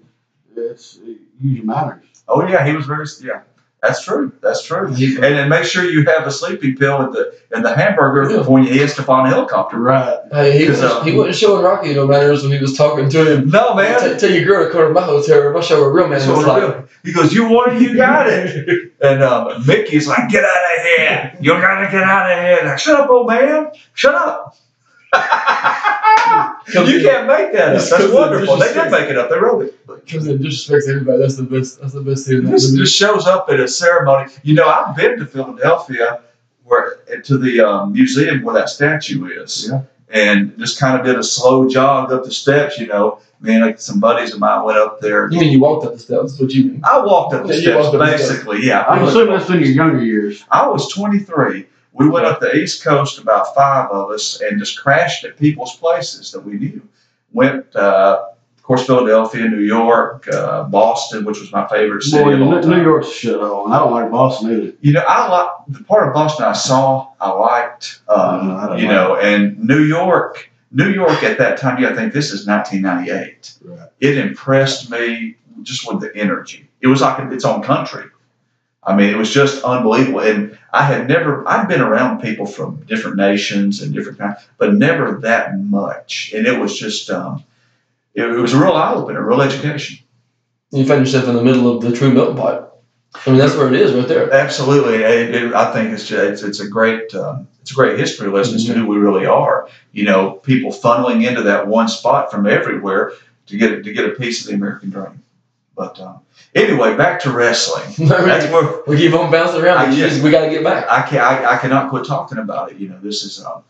[0.56, 2.06] it's uh, use your manners.
[2.28, 3.42] Oh yeah, he was very yeah.
[3.82, 4.32] That's true.
[4.42, 4.88] That's true.
[4.88, 8.42] And then make sure you have a sleeping pill in the in the hamburger Yeah.
[8.42, 9.78] when you hit upon a helicopter.
[9.80, 10.18] Right.
[10.32, 13.10] Hey, he, 'Cause, was, uh, he wasn't showing Rocky no manners when he was talking
[13.10, 13.50] to him.
[13.50, 13.98] No man.
[14.00, 15.56] Tell, tell your girl to come to my hotel room.
[15.56, 16.28] I'll show her real manners.
[16.28, 16.84] That's like, we're.
[17.04, 17.82] He goes, "You want it?
[17.82, 21.34] You got it." And um, Mickey's like, "Get out of here!
[21.40, 23.68] You gotta get out of here!" Like, Shut up, old man!
[23.94, 24.58] Shut up!
[25.14, 27.76] You can't make that up.
[27.76, 28.58] It's That's 'cause wonderful.
[28.58, 29.30] They did make it up.
[29.30, 29.76] They wrote it.
[29.88, 31.20] Because it disrespects everybody.
[31.20, 31.82] That's the best.
[31.82, 32.40] That's the best thing.
[32.40, 34.32] in that This just shows up at a ceremony.
[34.44, 36.22] You know, I've been to Philadelphia,
[36.64, 39.82] where to the um, museum where that statue is, Yeah.
[40.10, 42.78] and just kind of did a slow jog up the steps.
[42.80, 45.30] You know, me and like some buddies of mine went up there.
[45.32, 46.32] You mean you walked up the steps?
[46.34, 46.82] That's what you mean?
[46.84, 48.30] I walked up the Yeah, steps, walked up the steps.
[48.30, 48.66] basically.
[48.66, 50.44] Yeah, I'm I was- assuming that's in your younger years.
[50.52, 51.66] I was 23.
[52.00, 55.76] We went up the East Coast, about five of us, and just crashed at people's
[55.76, 56.82] places that we knew.
[57.34, 58.24] Went, uh,
[58.58, 62.72] of course, Philadelphia, New York, uh, Boston, which was my favorite city Boy, New, time.
[62.72, 64.74] New York's a shithole, and I don't like Boston either.
[64.80, 68.00] You know, I like the part of Boston I saw, I liked.
[68.08, 71.90] Um, I you like know, and New York, New York at that time, you got
[71.90, 73.56] to think this is 1998.
[73.62, 73.90] Right.
[74.00, 76.70] It impressed me just with the energy.
[76.80, 78.06] It was like its own country.
[78.84, 80.22] I mean, it was just unbelievable.
[80.22, 84.74] And I had never, I'd been around people from different nations and different kinds, but
[84.74, 86.32] never that much.
[86.34, 87.44] And it was just, um,
[88.14, 90.00] it, it was a real eye opener, a real education.
[90.72, 92.70] You find yourself in the middle of the true milk pot.
[93.26, 94.32] I mean, that's where it is right there.
[94.32, 97.98] Absolutely, it, it, I think it's, just, it's it's a great um, it's a great
[97.98, 99.68] history lesson as to who we really are.
[99.92, 103.14] You know, people funneling into that one spot from everywhere
[103.48, 105.24] to get to get a piece of the American dream.
[105.80, 106.20] But um,
[106.54, 107.86] anyway, back to wrestling.
[108.10, 109.78] That's where We keep on bouncing around.
[109.78, 110.86] I just- we got to get back.
[110.90, 112.78] I can I, I cannot quit talking about it.
[112.78, 113.64] You know, this is um,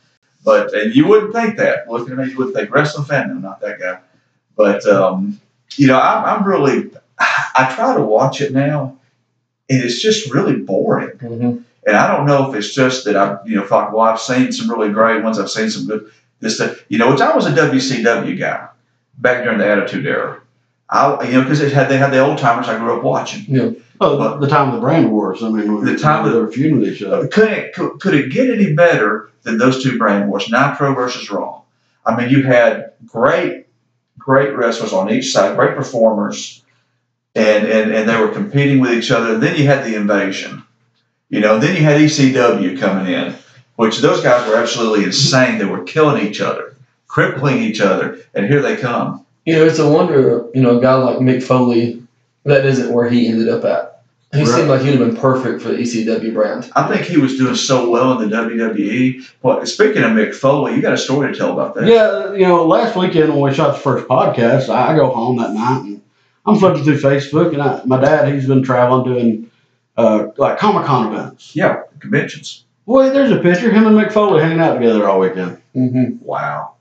[0.43, 1.87] but and you wouldn't think that.
[1.87, 3.27] Looking at me, you wouldn't think wrestling fan.
[3.27, 3.99] No, not that guy.
[4.55, 5.39] But um,
[5.75, 8.97] you know, I'm, I'm really I try to watch it now,
[9.69, 11.11] and it's just really boring.
[11.19, 11.63] Mhm.
[11.85, 14.51] And I don't know if it's just that I, you know, thought, well, I've seen
[14.51, 15.37] some really great ones.
[15.37, 16.83] I've seen some good this stuff.
[16.89, 18.67] You know, which I was a WCW guy
[19.19, 20.41] back during the Attitude Era.
[20.89, 23.45] I, you know, because it had they had the old timers I grew up watching.
[23.47, 23.71] Yeah.
[24.01, 25.43] Oh, the, the time of the brand wars.
[25.43, 27.27] I mean, The time of- they were feuding with each other.
[27.27, 31.29] Could it could, could it get any better than those two brand wars, Nitro versus
[31.29, 31.61] Raw?
[32.05, 33.67] I mean, you had great,
[34.17, 36.63] great wrestlers on each side, great performers,
[37.35, 39.35] and and and they were competing with each other.
[39.35, 40.63] And then you had the invasion,
[41.29, 41.59] you know.
[41.59, 43.35] Then you had ECW coming in,
[43.75, 45.59] which those guys were absolutely insane.
[45.59, 46.75] They were killing each other,
[47.07, 49.25] crippling each other, and here they come.
[49.49, 52.03] You know, it's a wonder, you know, a guy like Mick Foley,
[52.45, 54.01] that isn't where he ended up at.
[54.31, 54.47] He Right.
[54.47, 56.69] seemed like he'd have been perfect for the ECW brand.
[56.75, 59.23] I think he was doing so well in the WWE.
[59.41, 61.87] Well, speaking of Mick Foley, you got a story to tell about that.
[61.87, 65.37] Yeah, you know, last weekend when we shot the first podcast, I I go home
[65.37, 66.01] that night and
[66.45, 69.51] I'm flipping through Facebook, and I, my dad, he's been traveling doing
[69.97, 71.55] uh, like Comic Con events.
[71.55, 72.65] Yeah, conventions.
[72.85, 75.59] Boy, there's a picture him and Mick Foley hanging out together all weekend.
[75.75, 76.23] Mm-hmm.
[76.23, 76.73] Wow.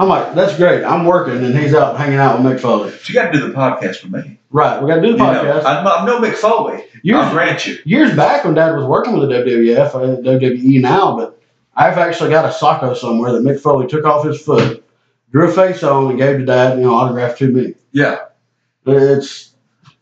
[0.00, 0.82] I'm like, that's great.
[0.82, 2.90] I'm working, and he's out hanging out with Mick Foley.
[2.90, 4.38] But you got to do the podcast with me.
[4.48, 5.64] Right, we got to do the You know, podcast.
[5.66, 6.76] I'm, I'm no Mick Foley.
[6.76, 7.78] I'll years, grant you.
[7.84, 11.38] years back when Dad was working with the WWF, uh, WWE now, but
[11.76, 14.82] I've actually got a socko somewhere that Mick Foley took off his foot,
[15.32, 17.74] drew a face on, and gave to Dad, you know, autographed to me.
[17.92, 18.20] Yeah,
[18.86, 19.52] It's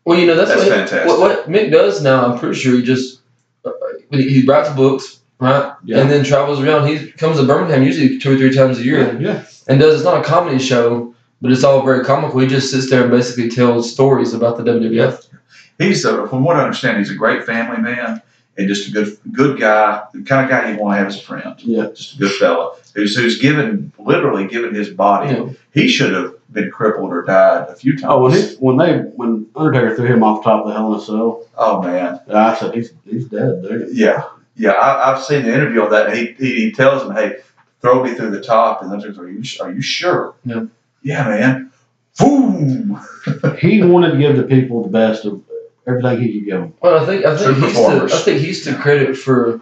[0.05, 1.09] Well, you know, that's, That's what, fantastic.
[1.09, 2.25] what what Mick does now.
[2.25, 3.21] I'm pretty sure he just
[3.65, 3.73] uh,
[4.13, 5.99] he he writes books, right, Yeah.
[6.01, 6.89] and then travels around.
[6.89, 9.45] He comes to Birmingham usually two or three times a year, yeah.
[9.69, 9.95] and does.
[9.97, 12.41] It's not a comedy show, but it's all very comical.
[12.41, 15.27] He just sits there and basically tells stories about the WWF.
[15.79, 18.21] he's a, from what I understand, he's a great family man
[18.57, 21.17] and just a good good guy, the kind of guy you want to have as
[21.19, 21.55] a friend.
[21.59, 21.87] Yeah.
[21.95, 25.31] Just a good fella who's who's given literally given his body.
[25.31, 28.05] You know, He should have been crippled or died a few times.
[28.09, 30.93] Oh, when he, when they when Undertaker threw him off the top of the Hell
[30.95, 33.91] in a Cell, Oh, man, I said he's he's dead, dude.
[33.97, 34.25] yeah,
[34.59, 34.73] yeah.
[34.73, 36.09] I, I've seen the interview on that.
[36.09, 37.37] And he, he he tells him, "Hey,
[37.81, 40.35] throw me through the top." And then are you are you sure?
[40.45, 40.65] Yeah.
[41.03, 41.73] Yeah, man.
[42.19, 43.01] Boom.
[43.61, 45.43] He wanted to give the people the best of
[45.87, 46.75] everything he could give them.
[46.81, 48.05] Well, I think I think True he's to.
[48.05, 49.61] I think he's to credit for.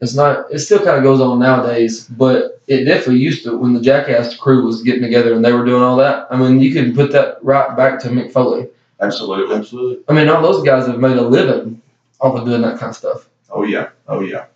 [0.00, 0.46] It's not.
[0.50, 4.36] It still kind of goes on nowadays, but it definitely used to when the Jackass
[4.36, 6.26] crew was getting together and they were doing all that.
[6.30, 8.68] I mean, you can put that right back to Mick Foley.
[9.00, 9.56] Absolutely.
[9.56, 10.04] Absolutely.
[10.08, 11.80] I mean, all those guys have made a living
[12.20, 13.27] off of doing that kind of stuff.
[13.50, 14.46] Oh yeah, oh yeah.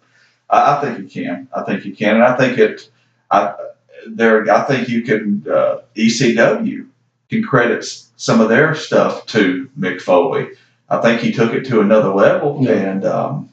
[0.50, 1.48] I, I think you can.
[1.56, 2.90] I think you can, and I think it.
[3.30, 3.54] I
[4.06, 4.50] there.
[4.50, 5.44] I think you can.
[5.50, 6.86] Uh, ECW
[7.30, 7.84] can credit
[8.16, 10.48] some of their stuff to Mick Foley.
[10.88, 12.72] I think he took it to another level, Yeah.
[12.72, 13.48] and um,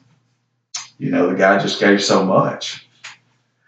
[0.98, 2.86] you know the guy just gave so much.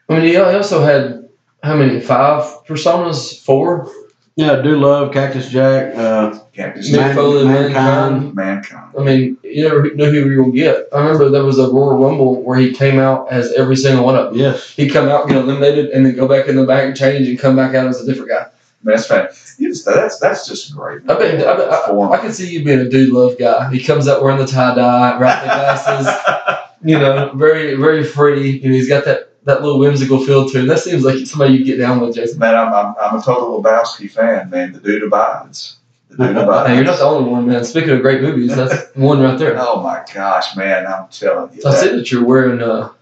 [0.09, 1.29] I mean, he also had
[1.63, 2.01] how many?
[2.01, 3.39] Five personas?
[3.43, 3.91] Four?
[4.37, 5.95] Yeah, I do love Cactus Jack.
[5.95, 8.35] Uh, Cactus Mick Man- Foley, Mankind.
[8.35, 8.35] Mankind.
[8.35, 8.95] Mankind.
[8.99, 10.89] I mean, you never knew who you were gonna get.
[10.93, 14.17] I remember there was a Royal Rumble where he came out as every single one
[14.17, 14.39] of them.
[14.39, 14.71] yes.
[14.71, 17.39] He'd come out, get eliminated, and then go back in the back, and change, and
[17.39, 18.47] come back out as a different guy.
[18.85, 21.03] Man, that's fan- you just- That's that's just great.
[21.11, 23.71] I bet, I, bet I, I can see you being a dude love guy.
[23.71, 28.63] He comes out wearing the tie dye, wrapped in glasses, you know, very very free.
[28.65, 30.67] And he's got that, that little whimsical feel to him.
[30.67, 32.39] That seems like somebody you get down with, Jason.
[32.39, 34.73] Man, I'm, I'm, I'm a total Lebowski fan, man.
[34.73, 35.77] The dude abides.
[36.11, 36.69] The dude abides.
[36.69, 37.65] Hey, you're not the only one, man.
[37.65, 39.57] Speaking of great movies, that's one right there.
[39.59, 40.87] Oh my gosh, man!
[40.87, 41.63] I'm telling you.
[41.67, 42.93] I see that you're wearing uh,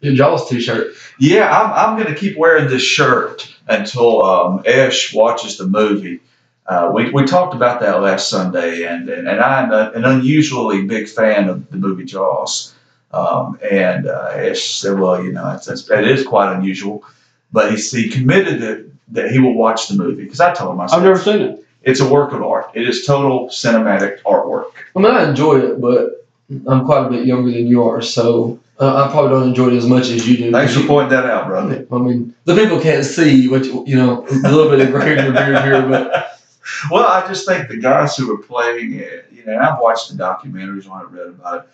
[0.00, 0.94] your Jaws t-shirt.
[1.18, 6.20] Yeah, I'm, I'm going to keep wearing this shirt until um, Ish watches the movie.
[6.66, 10.84] Uh, we, we talked about that last Sunday, and, and, and I'm a, an unusually
[10.86, 12.73] big fan of the movie Jaws.
[13.14, 17.04] Um, and uh, said, well, you know, it's, it's, it is quite unusual.
[17.52, 20.80] But he, he committed that, that he will watch the movie because I told him,
[20.80, 21.64] I said, I've never seen it.
[21.82, 22.70] it's a work of art.
[22.74, 24.72] It is total cinematic artwork.
[24.96, 26.26] I mean, I enjoy it, but
[26.66, 29.74] I'm quite a bit younger than you are, so uh, I probably don't enjoy it
[29.74, 30.50] as much as you do.
[30.50, 31.86] Thanks for pointing that out, brother.
[31.92, 35.16] I mean, the people can't see what you, you know, a little bit of gray
[35.16, 36.32] in your beard here, but
[36.90, 40.22] Well, I just think the guys who are playing it, you know, I've watched the
[40.22, 41.70] documentaries on it, read about it.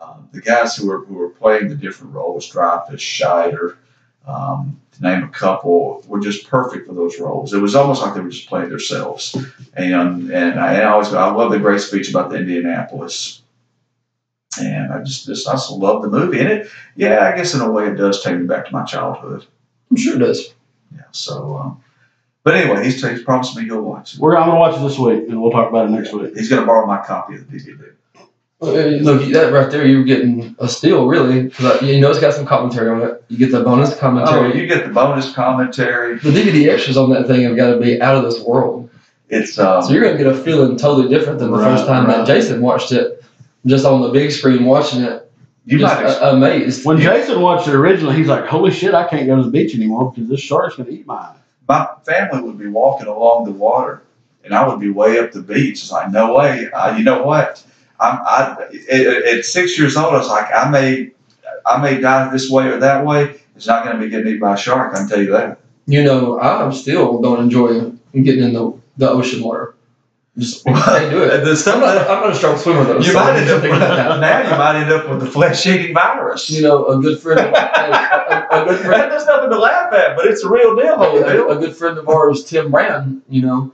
[0.00, 3.76] Um, the guys who were, who are playing the different roles, Dreyfuss, Scheider,
[4.26, 7.52] um, to name a couple, were just perfect for those roles.
[7.52, 9.36] It was almost like they were just playing themselves.
[9.74, 13.42] And and I, and I always I love the great speech about the Indianapolis
[14.58, 16.40] and I just just I just love the movie.
[16.40, 18.84] And it, yeah, I guess in a way it does take me back to my
[18.84, 19.46] childhood.
[19.90, 20.54] I'm sure it does.
[20.94, 21.02] Yeah.
[21.12, 21.82] So, um,
[22.42, 24.20] but anyway, he's, he's promised me he'll watch it.
[24.20, 26.34] We're I'm gonna watch it this week, and we'll talk about it next week.
[26.34, 27.92] He's gonna borrow my copy of the DVD.
[28.64, 31.50] Well, uh, Look, that right there, you're getting a steal, really.
[31.50, 33.22] 'cause, uh, you know, it's got some commentary on it.
[33.28, 34.28] You get the bonus commentary.
[34.36, 34.60] Oh, commentary.
[34.62, 36.18] you get the bonus commentary.
[36.18, 38.88] the DVD extras on that thing have got to be out of this world.
[39.28, 42.06] It's um, So you're gonna get a feeling totally different than the Right, first time
[42.06, 42.18] right.
[42.18, 43.22] that Jason watched it,
[43.66, 45.20] just on the big screen watching it.
[45.66, 46.04] you just might.
[46.04, 46.84] Ex- a- amazed.
[46.84, 49.74] When Jason watched it originally, he's like, "Holy shit, I can't go to the beach
[49.74, 51.28] anymore because this shark's gonna eat mine."
[51.66, 54.02] my family would be walking along the water,
[54.44, 55.80] and I would be way up the beach.
[55.82, 56.68] It's like, no way.
[56.70, 57.62] Uh, you know what?
[58.00, 58.56] I'm I
[58.90, 60.14] at, at six years old.
[60.14, 61.10] I was like, I may,
[61.66, 63.40] I may die this way or that way.
[63.56, 64.94] It's not going to be getting eaten by a shark.
[64.94, 65.60] I can tell you that.
[65.86, 69.74] You know, I'm still don't enjoy getting in the, the ocean water.
[70.36, 71.44] Just I can't do it.
[71.44, 72.96] The I'm not, that- I'm not a strong swimmer though.
[72.96, 74.42] you so might end up with, now.
[74.50, 76.50] You might end up with the flesh-eating virus.
[76.50, 80.16] You know, a good friend, of, a, a good friend, There's nothing to laugh at,
[80.16, 81.00] but it's a real deal.
[81.00, 83.22] a, a good friend of ours, Tim Brown.
[83.28, 83.72] You know,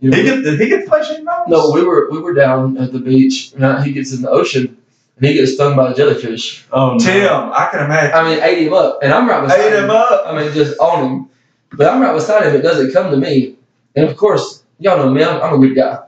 [0.00, 1.48] you know, He get, did he get flesh-eating virus?
[1.48, 3.54] no, we were we were down at the beach.
[3.56, 4.76] Now he gets in the ocean,
[5.16, 6.64] and he gets stung by a jellyfish.
[6.72, 6.98] Oh, no.
[6.98, 8.14] Tim, I can imagine.
[8.14, 10.22] I mean, ate him up, and I'm right beside Ate him up.
[10.26, 11.28] I mean, just on him.
[11.72, 12.54] But I'm right beside him.
[12.54, 13.56] It doesn't come to me.
[13.96, 15.22] And of course, y'all know me.
[15.24, 15.98] I'm, I'm a good guy.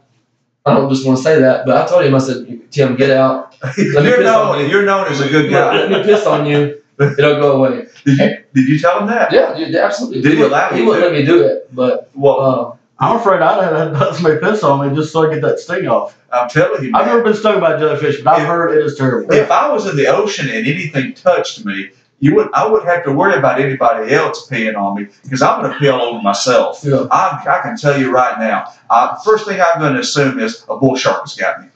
[0.64, 3.10] I don't just want to say that, but I told him, I said, Tim, get
[3.10, 3.52] out.
[3.76, 4.60] me You're piss on known.
[4.60, 4.66] you.
[4.68, 5.74] You're known as a good guy.
[5.74, 6.80] Let me piss on you.
[7.00, 7.86] It'll go away.
[8.04, 9.32] Did you did you tell him that?
[9.32, 10.20] Yeah, dude, absolutely.
[10.22, 13.16] Did he wouldn't- allow He you wouldn't let me do it, but Well, uh, I'm
[13.16, 16.18] afraid I'd have had somebody piss on me just so I get that sting off.
[16.32, 18.84] I'm telling you, I've never been stung by a jellyfish, but I've If- heard it
[18.84, 19.32] is terrible.
[19.34, 21.90] if I was in the ocean and anything touched me,
[22.22, 25.62] you would I wouldn't have to worry about anybody else peeing on me because I'm
[25.62, 26.80] going to pee all over myself.
[26.84, 27.06] yeah.
[27.10, 28.70] I'm, I can tell you right now.
[28.90, 31.68] Uh, first thing I'm going to assume is a bull shark has got me.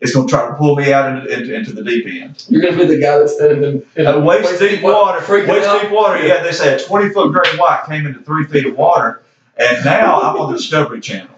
[0.00, 2.42] It's going to try to pull me out into, into, into the deep end.
[2.48, 5.48] You're going to be the guy that's standing in, in Uh, waist deep water, freaking
[5.48, 5.82] waist out.
[5.82, 6.26] deep water.
[6.26, 9.22] Yeah, they say a 20 foot great white came into three feet of water,
[9.60, 11.28] and now I'm on the Discovery Channel.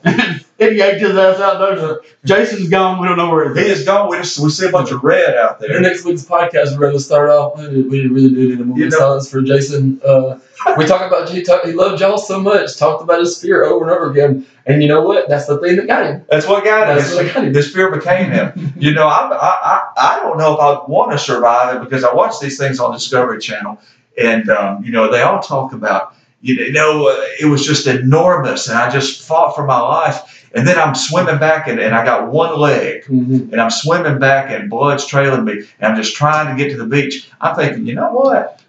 [0.59, 1.59] He yanked his ass out.
[1.59, 3.01] No, Jason's gone.
[3.01, 3.81] We don't know where He he is.
[3.81, 4.09] is gone.
[4.09, 5.81] We just we see a bunch of red out The there.
[5.81, 7.59] next week's podcast, we're going to start off.
[7.59, 10.01] We didn't, we didn't really do any in a You know- silence for Jason.
[10.07, 10.39] Uh,
[10.79, 13.85] we talk about he, talk, he loved y'all so much, talked about his fear over
[13.85, 14.47] and over again.
[14.65, 15.29] And you know what?
[15.29, 16.25] That's the thing that got him.
[16.31, 16.97] That's what got him.
[16.99, 17.53] That's what got him.
[17.53, 18.73] This fear became him.
[18.77, 19.59] You know, I, I,
[19.97, 22.79] I, I don't know if I want to survive it because I watch these things
[22.79, 23.81] on Discovery Channel,
[24.17, 28.69] and um, you know they all talk about you know uh, it was just enormous,
[28.69, 32.05] and I just fought for my life, and then I'm swimming back, and, and I
[32.05, 33.53] got one leg, Mhm.
[33.53, 36.77] and I'm swimming back, and blood's trailing me, and I'm just trying to get to
[36.77, 37.29] the beach.
[37.41, 38.61] I'm thinking, you know what?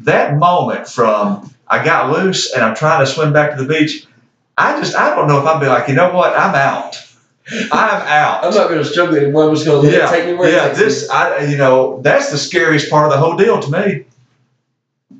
[0.00, 4.06] That moment from I got loose and I'm trying to swim back to the beach,
[4.56, 6.36] I just I don't know if I'd be like, you know what?
[6.36, 6.96] I'm out.
[7.72, 8.44] I'm out.
[8.44, 9.48] I'm not going to struggle anymore.
[9.48, 10.68] I'm just going to yeah, take me where yeah.
[10.72, 14.04] This, I, you know, that's the scariest part of the whole deal to me.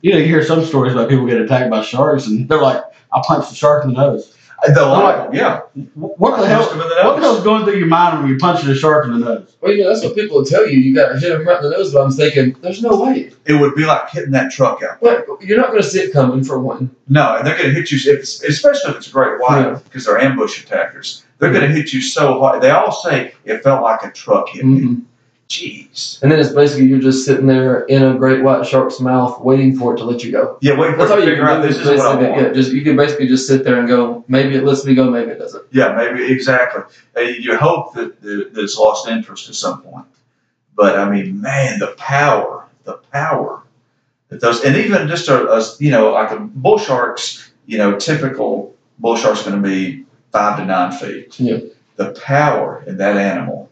[0.02, 2.82] You know, you hear some stories about people get attacked by sharks, and they're like,
[3.12, 4.34] "I punched the shark in the nose."
[4.74, 5.60] The like- yeah.
[5.94, 6.66] What the hell?
[6.66, 9.12] punched the What the hell's going through your mind when you're punching a shark in
[9.12, 9.54] the nose?
[9.60, 10.80] Well, you know, that's what people will tell you.
[10.80, 11.92] You got to hit them right in the nose.
[11.92, 13.30] But I'm thinking, there's no way.
[13.46, 15.00] It would be like hitting that truck out.
[15.00, 16.90] Like, you're not going to see it coming for one.
[17.08, 19.78] No, and they're going to hit you, if especially if it's a great white, Yeah.
[19.84, 21.22] because they're ambush attackers.
[21.38, 22.60] They're going to hit you so hard.
[22.60, 24.80] They all say it felt like a truck hit me.
[24.80, 24.94] Mm-hmm.
[25.48, 26.20] Jeez.
[26.22, 29.78] And then it's basically you're just sitting there in a great white shark's mouth, waiting
[29.78, 30.58] for it to let you go.
[30.60, 32.36] Yeah, wait for That's it to you figure can out this Is what I want.
[32.42, 35.10] yeah, just you can basically just sit there and go, maybe it lets me go,
[35.10, 35.64] maybe it doesn't.
[35.70, 36.82] Yeah, maybe exactly.
[37.16, 40.04] Uh, You hope that, that that it's lost interest at some point,
[40.76, 43.62] but I mean, man, the power, the power
[44.28, 47.98] that those, and even just a, a you know, like a bull shark's, you know,
[47.98, 51.40] typical bull shark's going to be five to nine feet.
[51.40, 51.60] Yeah.
[51.96, 53.67] The power in that animal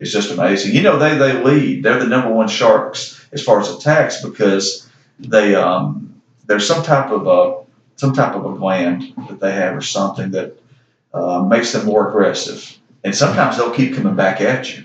[0.00, 0.74] is just amazing.
[0.74, 1.82] You know, they they lead.
[1.82, 7.10] They're the number one sharks as far as attacks because they um there's some type
[7.10, 7.64] of a
[7.96, 10.56] some type of a gland that they have or something that
[11.14, 12.76] uh, makes them more aggressive.
[13.04, 14.84] And sometimes they'll keep coming back at you.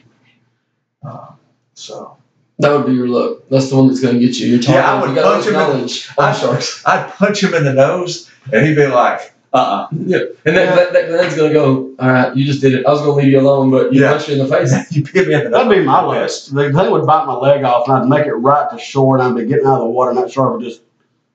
[1.04, 1.28] Uh,
[1.74, 2.18] so
[2.60, 3.50] That would be your look.
[3.50, 4.48] That's the one that's going to get you.
[4.48, 4.76] You're talking.
[4.76, 6.84] Yeah, I would punch him in- knowledge I- on sharks.
[6.86, 10.94] I'd punch him in the nose, and he'd be like, "Uh, Yeah, and that, that,
[10.94, 11.96] that gland's going to go.
[12.00, 12.86] All right, you just did it.
[12.86, 14.12] I was going to leave you alone, but you Yeah.
[14.12, 14.72] punched me in the face.
[14.96, 15.50] you hit me in the.
[15.50, 16.54] That'd be my list.
[16.56, 19.24] They, they would bite my leg off, and I'd make it right to shore, and
[19.24, 20.82] I'd be getting out of the water, and that shark would just,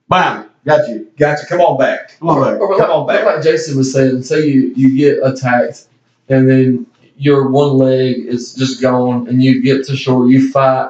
[0.09, 1.09] bam, got you.
[1.19, 1.47] got you.
[1.49, 2.19] Come on back.
[2.19, 2.61] Come on back.
[2.61, 3.25] Or Come like, on back.
[3.25, 5.87] like Jason was saying, say you, you get attacked
[6.29, 10.89] and then your one leg is just gone and you get to shore, you fight,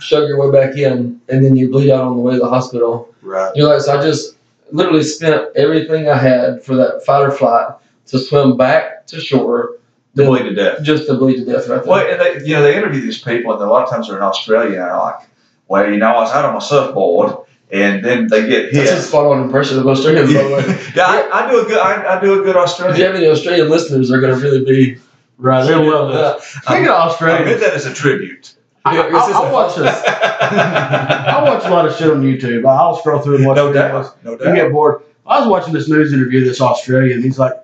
[0.00, 2.48] shove your way back in, and then you bleed out on the way to the
[2.48, 3.14] hospital.
[3.22, 3.50] Right.
[3.54, 4.33] You're like, so I just
[4.72, 7.74] literally spent everything I had for that fight or flight
[8.06, 9.78] to swim back to shore,
[10.16, 10.82] to bleed to death.
[10.82, 11.90] just to bleed to death right there.
[11.90, 14.16] Well, and they, you know, they interview these people, and a lot of times they're
[14.16, 15.28] in Australia, and they're like,
[15.68, 17.36] well, you know, I was out on my surfboard,
[17.72, 18.74] and then they get hit.
[18.74, 19.02] That's a hit.
[19.02, 20.92] spot on impression of Australians, by the way.
[20.94, 22.94] Yeah, I, I do a good, I, I do a good Australian.
[22.94, 25.00] If you have any Australian listeners, they're going to really be.
[25.38, 26.42] Right, they love that.
[26.42, 28.54] Speaking of I Australia, meant that as a tribute.
[28.84, 30.02] I, I, I watch this.
[30.06, 32.68] I watch a lot of shit on YouTube.
[32.68, 33.74] I'll scroll through and watch videos.
[33.74, 34.48] doubt, no doubt.
[34.48, 35.02] You get bored.
[35.26, 36.44] I was watching this news interview.
[36.44, 37.54] This Australian, he's like,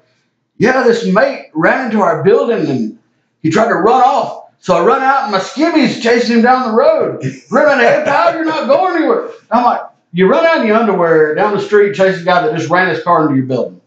[0.57, 2.99] "Yeah, this mate ran into our building and
[3.43, 4.47] he tried to run off.
[4.61, 7.23] So I run out and my skivvies chasing him down the road.
[7.51, 11.35] Running, hey pal, you're not going anywhere." I'm like, "You run out in your underwear
[11.35, 13.81] down the street chasing a guy that just ran his car into your building."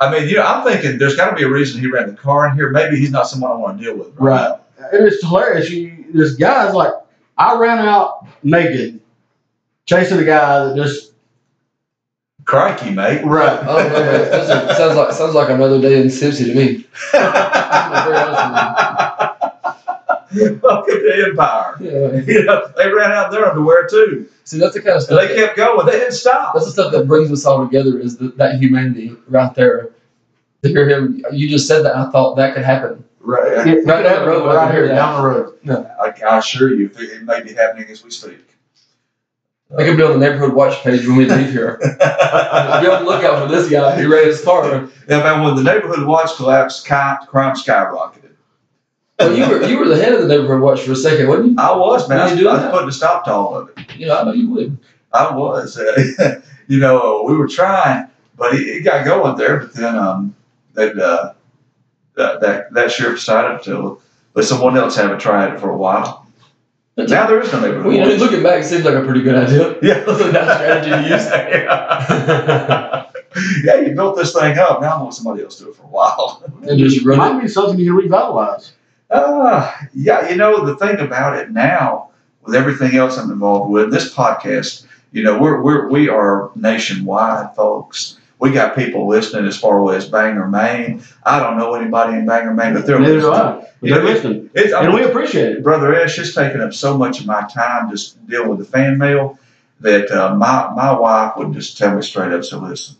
[0.00, 2.14] I mean, you know, I'm thinking there's got to be a reason he ran the
[2.14, 2.70] car in here.
[2.70, 4.14] Maybe he's not someone I want to deal with.
[4.14, 4.56] Right.
[4.92, 5.70] And it's hilarious.
[5.70, 6.92] You, this guy's like,
[7.36, 9.00] I ran out naked,
[9.86, 11.12] chasing a guy that just
[12.44, 13.22] Crikey, mate.
[13.26, 13.58] right.
[13.66, 14.30] Oh, no, man.
[14.30, 16.86] Sounds like, sounds like sounds like another day in Sipsey to me.
[17.12, 18.38] very
[20.60, 21.76] Welcome to Empire.
[21.80, 22.20] Yeah.
[22.26, 24.28] You know, they ran out their underwear too.
[24.44, 25.28] See, that's the kind of And stuff.
[25.28, 25.86] they kept going.
[25.86, 26.52] They didn't stop.
[26.54, 27.98] That's the stuff that brings us all together.
[27.98, 29.90] Is that, that humanity right there.
[30.62, 31.96] To hear him, you just said that.
[31.96, 33.04] I thought that could happen.
[33.20, 33.66] Right.
[33.66, 34.94] It, Right down the road, I right here that.
[34.94, 35.88] down the road.
[36.00, 38.44] I, I assure you, it may be happening as we speak.
[39.76, 41.76] I could build on the neighborhood watch page when we leave here.
[41.82, 44.00] be on the lookout for this guy.
[44.00, 44.88] He ran his car.
[45.08, 48.32] Yeah, man, when the neighborhood watch collapsed, ki- crime skyrocketed.
[49.18, 51.48] Well, you were you were the head of the neighborhood watch for a second, wasn't
[51.50, 51.56] you?
[51.58, 52.18] I was, man.
[52.18, 53.96] What I are was, you I was putting a stop to all of it.
[53.96, 54.78] You know, I know you would.
[55.12, 55.76] I was.
[55.76, 59.58] Uh, you know, we were trying, but it, it got going there.
[59.60, 60.36] But then um,
[60.74, 61.32] that, uh,
[62.18, 64.00] that, that, that sheriff decided to
[64.34, 66.26] let someone else have a try at it for a while.
[66.94, 69.04] But Now there is no neighborhood well, you know, looking back, it seems like a
[69.04, 69.76] pretty good idea.
[69.82, 70.00] Yeah.
[70.04, 71.10] That's a nice strategy to use.
[71.62, 73.06] yeah.
[73.64, 74.80] yeah, you built this thing up.
[74.80, 76.42] Now I want somebody else to do it for a while.
[76.68, 77.34] And just It run it.
[77.34, 78.72] might be something you can revitalize.
[79.10, 82.10] Uh, yeah, you know, the thing about it now,
[82.42, 87.54] with everything else I'm involved with, this podcast, you know, we're, we're, we are nationwide,
[87.54, 88.17] folks.
[88.38, 91.02] We got people listening as far away as Bangor, Maine.
[91.24, 93.32] I don't know anybody in Bangor, Maine, but they're Neither do.
[93.32, 93.52] I.
[93.52, 94.50] But they're Yeah, listening.
[94.54, 95.62] It's, And we appreciate it.
[95.62, 99.38] Brother it's taking up so much of my time just dealing with the fan mail
[99.80, 102.96] that uh, my, my wife would just tell me straight up, so listen,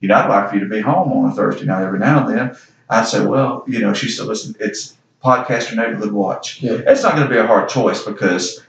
[0.00, 2.26] you know, I'd like for you to be home on a Thursday night every now
[2.26, 2.56] and then.
[2.88, 6.62] I'd say, well, you know, she said, listen, it's podcast or neighborhood watch.
[6.62, 6.80] Yeah.
[6.86, 8.65] It's not going to be a hard choice because it,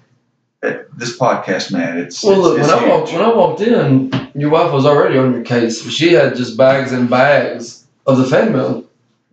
[0.62, 4.32] this podcast, man, it's, Well, look, it's, when it's I walked when I walked in,
[4.34, 5.88] your wife was already on your case.
[5.90, 8.84] She had just bags and bags of the fan mail.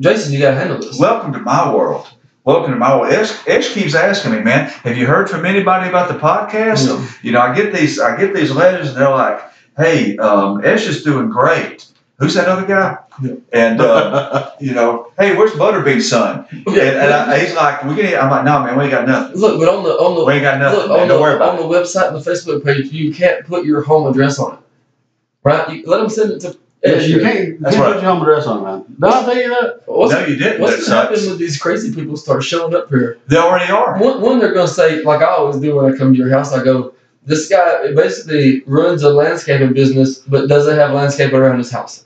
[0.01, 0.99] Jason, you gotta handle this.
[0.99, 2.09] Welcome to my world.
[2.45, 3.13] Welcome to my world.
[3.13, 6.89] Ish keeps asking me, man, have you heard from anybody about the podcast?
[6.89, 7.11] Yeah.
[7.23, 9.41] You know, I get these, I get these letters, and they're like,
[9.79, 11.87] "Hey, um, Ish is doing great.
[12.19, 13.35] Who's that other guy?" Yeah.
[13.53, 16.47] And uh, you know, hey, where's Butterbean's son?
[16.51, 19.37] And, and I, he's like, "We can." I'm like, "No, man, we ain't got nothing.
[19.41, 20.79] Look, but on the on the We ain't got nothing.
[20.81, 21.01] look man.
[21.01, 23.65] on the Don't worry about on the website and the Facebook page, you can't put
[23.65, 24.61] your home address on it,
[25.43, 25.69] right?
[25.71, 26.57] You, let them send it to.
[26.85, 27.95] Yes, you can't, you can't right.
[27.95, 28.85] put your home address on, it, man.
[29.01, 29.83] Did I tell you that?
[29.87, 30.61] What's, no, you didn't.
[30.61, 33.19] what's That gonna happen when these crazy people start showing up here?
[33.27, 33.99] They already are.
[33.99, 36.53] One, one, they're gonna say, like I always do when I come to your house,
[36.53, 36.94] I go,
[37.27, 42.05] this guy basically runs a landscaping business, but doesn't have landscaping around his house.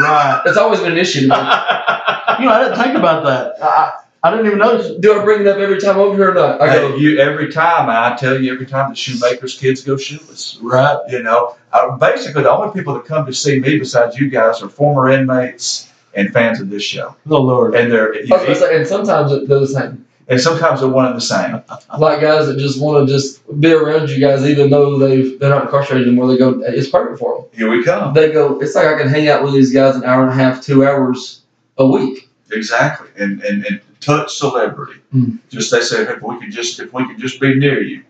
[0.00, 0.42] Right.
[0.46, 1.28] It's always been an issue.
[1.28, 1.34] to.
[2.40, 3.62] You know, I didn't think about that.
[3.62, 3.92] I,
[4.24, 4.98] I didn't even notice.
[4.98, 6.60] Do I bring it up every time over here or not?
[6.60, 9.96] I Hey, go, you every time I tell you every time the shoemakers kids go
[9.96, 10.58] shoeless.
[10.60, 10.98] Right.
[11.10, 14.62] You know, uh, basically the only people that come to see me besides you guys
[14.62, 17.76] are former inmates and fans of this show, Oh, Lord.
[17.76, 20.03] and they're I was gonna and sometimes it- they're the same.
[20.28, 21.62] And sometimes they're one and the same.
[21.98, 25.50] Like guys that just want to just be around you guys, even though they've they're
[25.50, 26.28] not incarcerated anymore.
[26.28, 27.46] They go, it's perfect for them.
[27.52, 28.14] Here we come.
[28.14, 30.34] They go, it's like I can hang out with these guys an hour and a
[30.34, 31.42] half, two hours
[31.78, 32.28] a week.
[32.50, 35.00] Exactly, and and, and touch celebrity.
[35.14, 35.38] Mm.
[35.50, 38.04] Just they say if we could just if we could just be near you,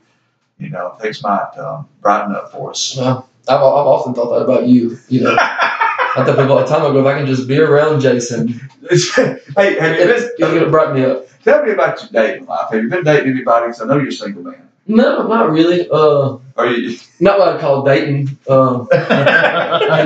[0.58, 2.96] you know, things might um, brighten up for us.
[2.96, 4.98] Well, I've, I've often thought that about you.
[5.08, 5.36] You know,
[6.16, 8.48] I tell people all the time, I go, if I can just be around Jason,
[8.90, 10.10] hey, have you been?
[10.10, 11.26] it's gonna brighten me up.
[11.42, 12.70] Tell me about your dating life.
[12.70, 13.66] Have you been dating anybody?
[13.66, 14.68] Because I know you're a single man.
[14.86, 15.88] No, not really.
[15.90, 16.98] Uh, Are you?
[17.20, 18.38] not what I call dating.
[18.48, 18.98] Uh, you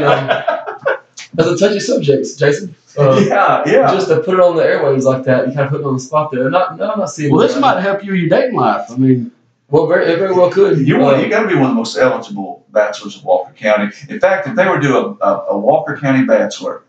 [0.00, 0.44] know,
[1.34, 2.74] that's a touchy subject, Jason.
[2.96, 3.92] Uh, yeah, yeah.
[3.92, 5.94] Just to put it on the airwaves like that, you kind of put me on
[5.94, 6.48] the spot there.
[6.50, 7.32] Not, no, I'm not seeing.
[7.32, 7.60] Well, this that.
[7.60, 8.90] might help you with your dating life.
[8.90, 9.30] I mean,
[9.70, 10.78] Well, very, it very well could.
[10.86, 13.52] You want Uh, you got to be one of the most eligible bachelors of Walker
[13.52, 13.92] County.
[14.08, 16.84] In fact, if they were to do a, a, a Walker County bachelor,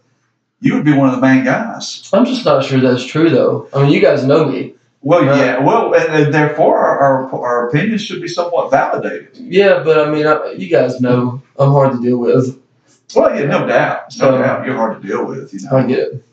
[0.61, 2.09] you would be one of the main guys.
[2.13, 3.67] I'm just not sure that's true, though.
[3.73, 4.75] I mean, you guys know me.
[5.01, 5.38] Well, Right.
[5.39, 5.59] yeah.
[5.59, 9.30] Well, and, and therefore, our, our our opinions should be somewhat validated.
[9.38, 12.61] Yeah, but I mean, I, you guys know I'm hard to deal with.
[13.15, 15.53] Well, yeah, no doubt, no Uh, doubt, you're hard to deal with.
[15.53, 15.77] You know.
[15.77, 16.25] I get it.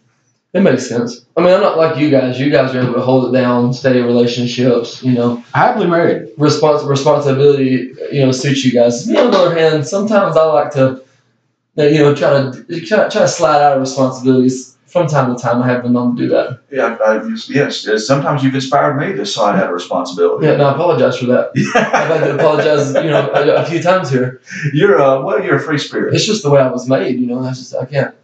[0.56, 1.26] It makes sense.
[1.36, 2.40] I mean, I'm not like you guys.
[2.40, 5.02] You guys are able to hold it down, stay in relationships.
[5.02, 6.34] You know, Happily married.
[6.36, 7.92] respons- responsibility.
[8.10, 9.06] You know, suits you guys.
[9.06, 11.02] Me on the other hand, sometimes I like to,
[11.76, 15.60] you know, try to try, try to slide out of responsibilities from time to time.
[15.62, 16.60] I have been known to do that.
[16.70, 18.06] Yeah, I, yes, yes.
[18.06, 20.46] Sometimes you've inspired me to slide out of responsibility.
[20.46, 21.50] Yeah, and I apologize for that.
[21.74, 24.40] I've had to apologize, you know, a, a few times here.
[24.72, 26.14] You're a well, you're a free spirit.
[26.14, 27.20] It's just the way I was made.
[27.20, 28.14] You know, that's just I can't.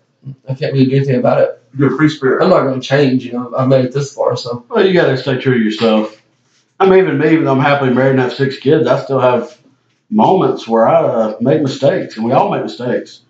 [0.49, 1.62] I can't really do anything about it.
[1.77, 2.43] You're a free spirit.
[2.43, 3.25] I'm not going to change.
[3.25, 5.65] You know, I've made it this far, so Well, you got to stay true to
[5.65, 6.23] yourself.
[6.79, 9.21] I mean, even me, even though I'm happily married and have six kids, I still
[9.21, 9.59] have
[10.11, 13.23] moments where I uh, make mistakes, and we all make mistakes.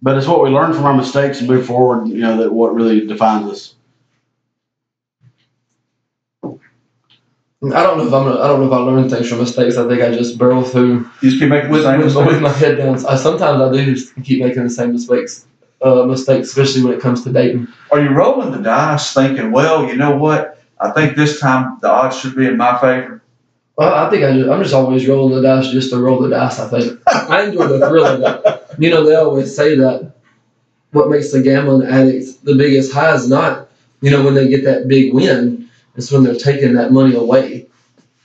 [0.00, 2.08] But it's what we learn from our mistakes and move forward.
[2.08, 3.74] You know that what really defines us.
[7.64, 8.24] I don't know if I'm.
[8.24, 9.76] Gonna, I don't know if I learn things from mistakes.
[9.76, 12.42] I think I just barrel through You just keep making with, the same with, with
[12.42, 12.94] my head down.
[13.06, 15.46] I, sometimes I do just keep making the same mistakes.
[15.82, 17.66] Uh, mistakes, especially when it comes to dating.
[17.90, 20.62] Are you rolling the dice, thinking, well, you know what?
[20.78, 23.20] I think this time the odds should be in my favor.
[23.76, 26.28] Well, I think I just, I'm just always rolling the dice just to roll the
[26.28, 26.60] dice.
[26.60, 28.62] I think I enjoy the thrill of it.
[28.78, 30.12] You know, they always say that
[30.92, 33.68] what makes the gambling addict the biggest high is not,
[34.02, 35.68] you know, when they get that big win.
[35.96, 37.66] It's when they're taking that money away.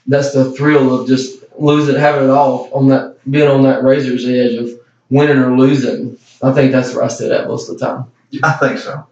[0.05, 4.25] That's the thrill of just losing, having it all on that, being on that razor's
[4.25, 4.69] edge of
[5.09, 6.16] winning or losing.
[6.41, 8.05] I think that's where I sit at most of the time.
[8.43, 9.07] I think so.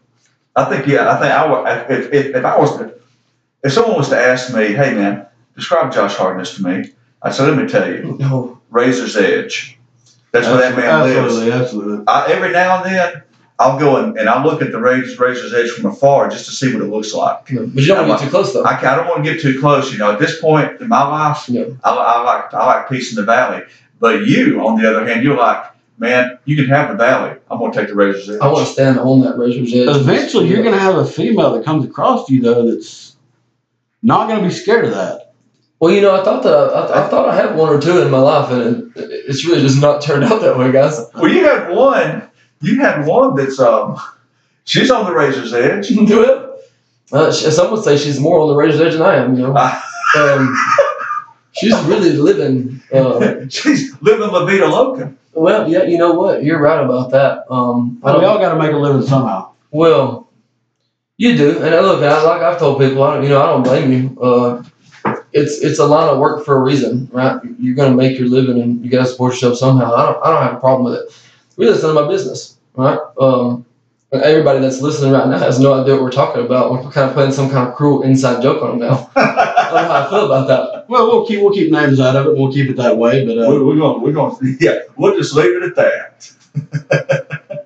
[0.55, 1.11] I think yeah.
[1.11, 2.93] I think I would if if, if I was to,
[3.63, 7.47] if someone was to ask me, hey man, describe Josh Harkness to me, I said,
[7.49, 9.79] let me tell you, No, razor's edge.
[10.31, 11.17] That's where that man lives.
[11.17, 12.07] absolutely, absolutely.
[12.07, 13.23] I, every now and then,
[13.57, 16.51] I'll go and, and I'll look at the razor's, razor's edge from afar just to
[16.51, 17.49] see what it looks like.
[17.51, 17.65] no.
[17.67, 18.63] but you don't want to get too close though.
[18.65, 19.91] I, I don't want to get too close.
[19.93, 21.63] You know, at this point in my life, Yeah.
[21.83, 23.63] I, I like I like peace in the valley.
[23.99, 25.63] But you, on the other hand, you're like,
[25.97, 27.37] man, you can have the valley.
[27.49, 28.41] I'm going to take the razor's edge.
[28.41, 29.87] I want to stand on that razor's edge.
[29.87, 33.15] Eventually, you're going to have a female that comes across you though that's
[34.03, 35.33] not going to be scared of that.
[35.79, 38.09] Well, you know, I thought that I, I thought I had one or two in
[38.09, 40.99] my life, and it, it's really just not turned out that way, guys.
[41.13, 42.29] Well, you had one.
[42.61, 43.99] You had one that's um,
[44.63, 45.87] she's on the razor's edge.
[46.07, 46.51] Do it.
[47.11, 49.35] Uh, some would say she's more on the razor's edge than I am.
[49.35, 49.55] You know,
[50.17, 50.57] um,
[51.51, 52.81] she's really living.
[52.91, 55.13] Uh, she's living La Vida Loca.
[55.35, 56.43] Well, yeah, you know what?
[56.43, 57.45] You're right about that.
[57.51, 59.51] Um, But we all got to make a living somehow.
[59.71, 60.29] Well,
[61.17, 63.63] you do, and look, I, like I've told people, I don't, you know, I don't
[63.63, 64.21] blame you.
[64.21, 64.63] Uh,
[65.31, 67.39] it's it's a line of work for a reason, right?
[67.59, 69.93] You're gonna make your living, and you gotta support yourself somehow.
[69.93, 71.21] I don't I don't have a problem with it.
[71.57, 72.99] Really, it's none of my business, right?
[73.19, 73.65] Um,
[74.11, 76.71] everybody that's listening right now has no idea what we're talking about.
[76.71, 79.09] We're kind of playing some kind of cruel inside joke on them now.
[79.15, 80.89] I don't know how I feel about that.
[80.89, 82.37] Well, we'll keep we'll keep names out of it.
[82.37, 83.25] We'll keep it that way.
[83.25, 84.01] But uh, we're, we're going.
[84.01, 84.57] We're going.
[84.59, 87.65] Yeah, we'll just leave it at that.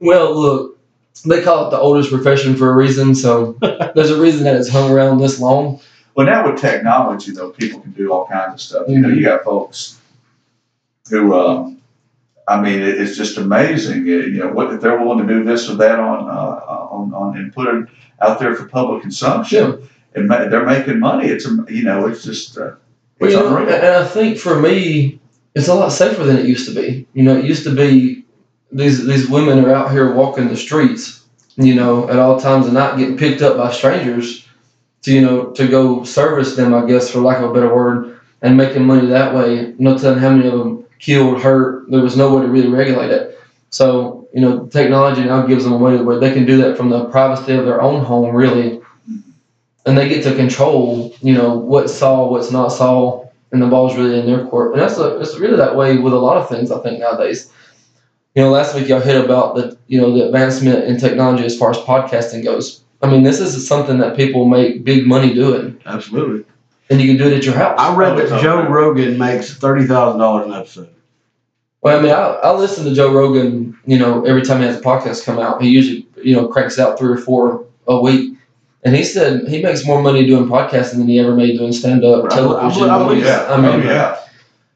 [0.00, 0.78] Well, look,
[1.26, 3.52] they call it the oldest profession for a reason, so
[3.94, 5.80] there's a reason that it's hung around this long.
[6.14, 8.88] Well, now with technology, though, people can do all kinds of stuff.
[8.88, 10.00] You know, you got folks
[11.10, 11.79] who, um,
[12.50, 14.02] I mean, it, it's just amazing.
[14.02, 16.64] uh, You know, what if they're willing to do this or that on, uh,
[16.96, 17.86] on, on and put it
[18.20, 21.28] out there for public consumption, and ma- they're making money.
[21.28, 22.72] It's, um, you know, it's just, uh,
[23.20, 23.74] Well, it's know, unreal.
[23.74, 25.20] and I think for me,
[25.54, 27.06] it's a lot safer than it used to be.
[27.14, 28.24] You know, it used to be
[28.72, 31.24] these these women are out here walking the streets,
[31.56, 34.46] you know, at all times of night, getting picked up by strangers
[35.02, 38.20] to you know to go service them, I guess, for lack of a better word,
[38.42, 39.74] and making money that way.
[39.78, 41.90] No telling how many of them killed, hurt.
[41.90, 43.38] There was no way to really regulate it.
[43.70, 46.90] So you know, technology now gives them a way where they can do that from
[46.90, 48.80] the privacy of their own home, really,
[49.86, 53.96] and they get to control, you know, what's saw, what's not saw and the ball's
[53.96, 54.72] really in their court.
[54.72, 57.50] And that's a, it's really that way with a lot of things, I think, nowadays.
[58.34, 61.58] You know, last week y'all hit about the, you know, the advancement in technology as
[61.58, 62.82] far as podcasting goes.
[63.02, 66.44] I mean, this is something that people make big money doing, absolutely.
[66.90, 67.78] And you can do it at your house.
[67.78, 68.68] I read that Joe okay.
[68.70, 70.94] Rogan makes thirty thousand dollars an episode.
[71.82, 74.76] Well, I mean, I, I listen to Joe Rogan, you know, every time he has
[74.76, 75.62] a podcast come out.
[75.62, 78.36] He usually, you know, cranks out three or four a week.
[78.82, 82.04] And he said he makes more money doing podcasting than he ever made doing stand
[82.04, 82.90] up I television.
[82.90, 83.46] I believe yeah.
[83.48, 84.26] I mean, oh, yeah.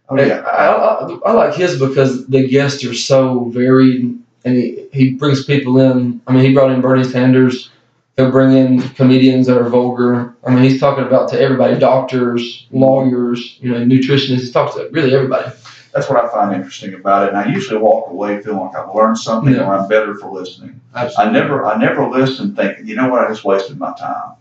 [0.08, 0.40] Oh, yeah.
[0.40, 5.44] I, I, I like his because the guests are so varied, and he, he brings
[5.44, 6.20] people in.
[6.26, 7.70] I mean, he brought in Bernie Sanders.
[8.16, 10.34] He'll bring in comedians that are vulgar.
[10.46, 14.42] I mean, he's talking about to everybody: doctors, lawyers, you know, nutritionists.
[14.46, 15.50] He talks to really everybody.
[15.92, 17.28] That's what I find interesting about it.
[17.30, 19.66] And I usually walk away feeling like I've learned something Yeah.
[19.66, 20.80] or I'm better for listening.
[20.94, 21.38] Absolutely.
[21.38, 24.32] I never, I never listen thinking, you know what, I just wasted my time.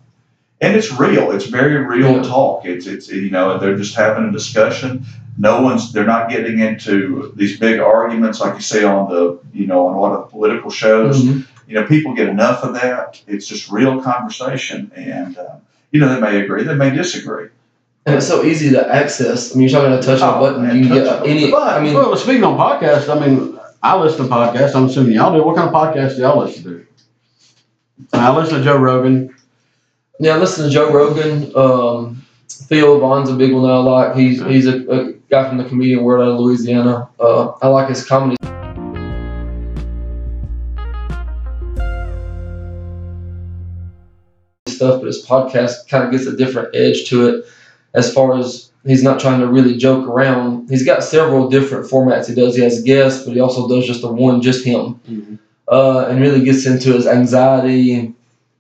[0.61, 1.32] And it's real.
[1.32, 2.24] It's very real Yeah.
[2.24, 2.65] talk.
[2.65, 5.05] It's, it's, you know, they're just having a discussion.
[5.38, 9.67] No one's, they're not getting into these big arguments like you see on the, you
[9.67, 11.24] know, on a lot of the political shows.
[11.24, 11.45] Mhm.
[11.74, 13.19] You know, people get enough of that.
[13.26, 15.55] It's just real conversation, and uh,
[15.89, 17.47] you know, they may agree, they may disagree.
[18.05, 19.55] And it's so easy to access.
[19.55, 20.61] I mean, you're talking to touch on a Oh, button.
[20.67, 21.49] man, You can get touch any.
[21.49, 21.80] But.
[21.80, 24.76] I mean, Well, speaking on podcasts, I mean, I listen to podcasts.
[24.76, 25.43] I'm assuming y'all do.
[25.43, 26.86] What kind of podcasts do y'all listen to?
[28.13, 29.34] I listen to Joe Rogan.
[30.19, 30.36] yeah.
[30.36, 31.51] I listen to Joe Rogan.
[31.55, 34.15] Um, Theo Von's a big one that I like.
[34.15, 34.47] He's Yeah.
[34.49, 37.09] he's a, a guy from the comedian world out of Louisiana.
[37.19, 38.38] Uh, I like his comedy.
[44.84, 47.46] Stuff, but his podcast kind of gets a different edge to it,
[47.94, 50.70] as far as he's not trying to really joke around.
[50.70, 52.56] He's got several different formats he does.
[52.56, 56.44] He has guests, but he also does just the one, just him uh, and really
[56.44, 58.14] gets into his anxiety,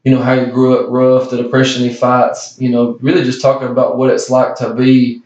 [0.03, 3.41] you know, how he grew up rough, the depression he fights, you know, really just
[3.41, 5.21] talking about what it's like to be,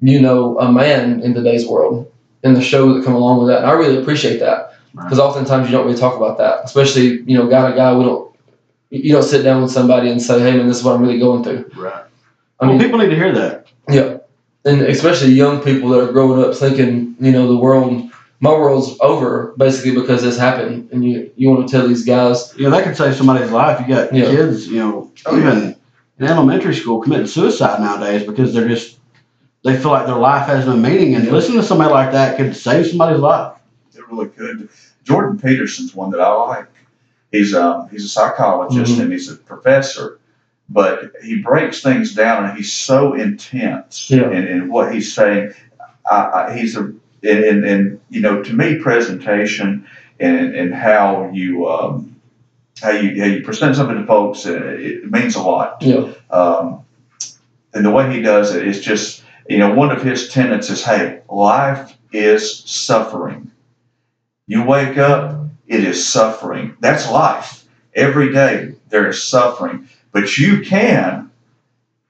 [0.00, 2.10] you know, a man in today's world
[2.42, 3.58] and the show that come along with that.
[3.58, 7.36] And I really appreciate that because oftentimes you don't really talk about that, especially, you
[7.36, 8.31] know, guy to guy, we don't,
[8.92, 11.18] you don't sit down with somebody and say, hey, man, this is what I'm really
[11.18, 11.70] going through.
[11.76, 12.04] Right.
[12.60, 13.66] I well, mean, people need to hear that.
[13.88, 14.18] yeah.
[14.64, 18.96] And especially young people that are growing up thinking, you know, the world, my world's
[19.00, 20.88] over basically because this happened.
[20.92, 23.80] And you, you want to tell these guys, You know, that could save somebody's life.
[23.80, 24.26] You got Yeah.
[24.26, 25.74] kids, you know, Oh, even
[26.18, 28.98] in elementary school committing suicide nowadays because they're just
[29.64, 31.14] they feel like their life has no meaning.
[31.16, 31.32] And Yeah.
[31.32, 33.54] listening to somebody like that could save somebody's life.
[33.96, 34.68] It really could.
[35.02, 36.66] Jordan Peterson's one that I like.
[37.32, 39.02] He's um, he's a psychologist Mhm.
[39.04, 40.18] and he's a professor,
[40.68, 44.30] but he breaks things down and he's so intense Yeah.
[44.30, 45.52] in, in what he's saying.
[46.10, 46.16] I,
[46.48, 46.92] I, he's a
[47.24, 49.86] and, and, you know to me presentation
[50.20, 52.14] and, and how you um,
[52.82, 55.82] how you how you present something to folks uh, it means a lot.
[55.82, 56.80] know, Um,
[57.74, 60.84] and the way he does it is just, you know, one of his tenets is,
[60.84, 63.50] hey, life is suffering.
[64.46, 65.41] You wake up,
[65.72, 66.76] it is suffering.
[66.80, 67.64] That's life.
[67.94, 69.88] Every day there is suffering.
[70.12, 71.30] But you can,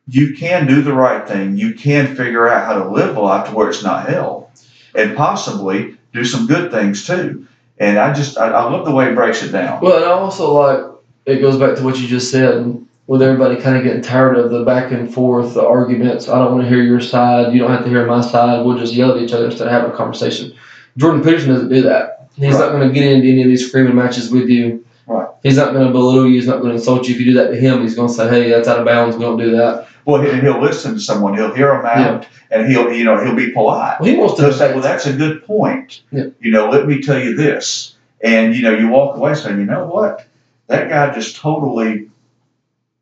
[0.09, 1.57] you can do the right thing.
[1.57, 4.51] You can figure out how to live life to where it's not hell.
[4.97, 7.47] And possibly do some good things too.
[7.79, 9.81] And I just, I, I love the way he breaks it down.
[9.81, 10.85] Well, and I also like
[11.25, 14.51] it goes back to what you just said, with everybody kind of getting tired of
[14.51, 16.29] the back and forth, the arguments.
[16.29, 17.53] I don't want to hear your side.
[17.53, 18.65] You don't have to hear my side.
[18.65, 20.55] We'll just yell at each other instead of having a conversation.
[20.97, 22.12] Jordan Peterson doesn't do that.
[22.37, 24.85] He's not going to get into any of these screaming matches with you.
[25.07, 25.29] Right.
[25.43, 26.35] He's not going to belittle you.
[26.35, 27.15] He's not going to insult you.
[27.15, 29.17] If you do that to him, he's going to say, "Hey, that's out of bounds.
[29.17, 32.67] We don't do that." Well, he- he'll listen to someone, he'll hear them out, and
[32.69, 34.01] he'll, you know, he'll be polite.
[34.01, 36.01] Well, he wants to They'll say, well, that's a good point.
[36.11, 36.27] Yeah.
[36.41, 37.95] You know, let me tell you this.
[38.21, 40.27] And, you know, you walk away saying, you know what?
[40.67, 42.09] That guy just totally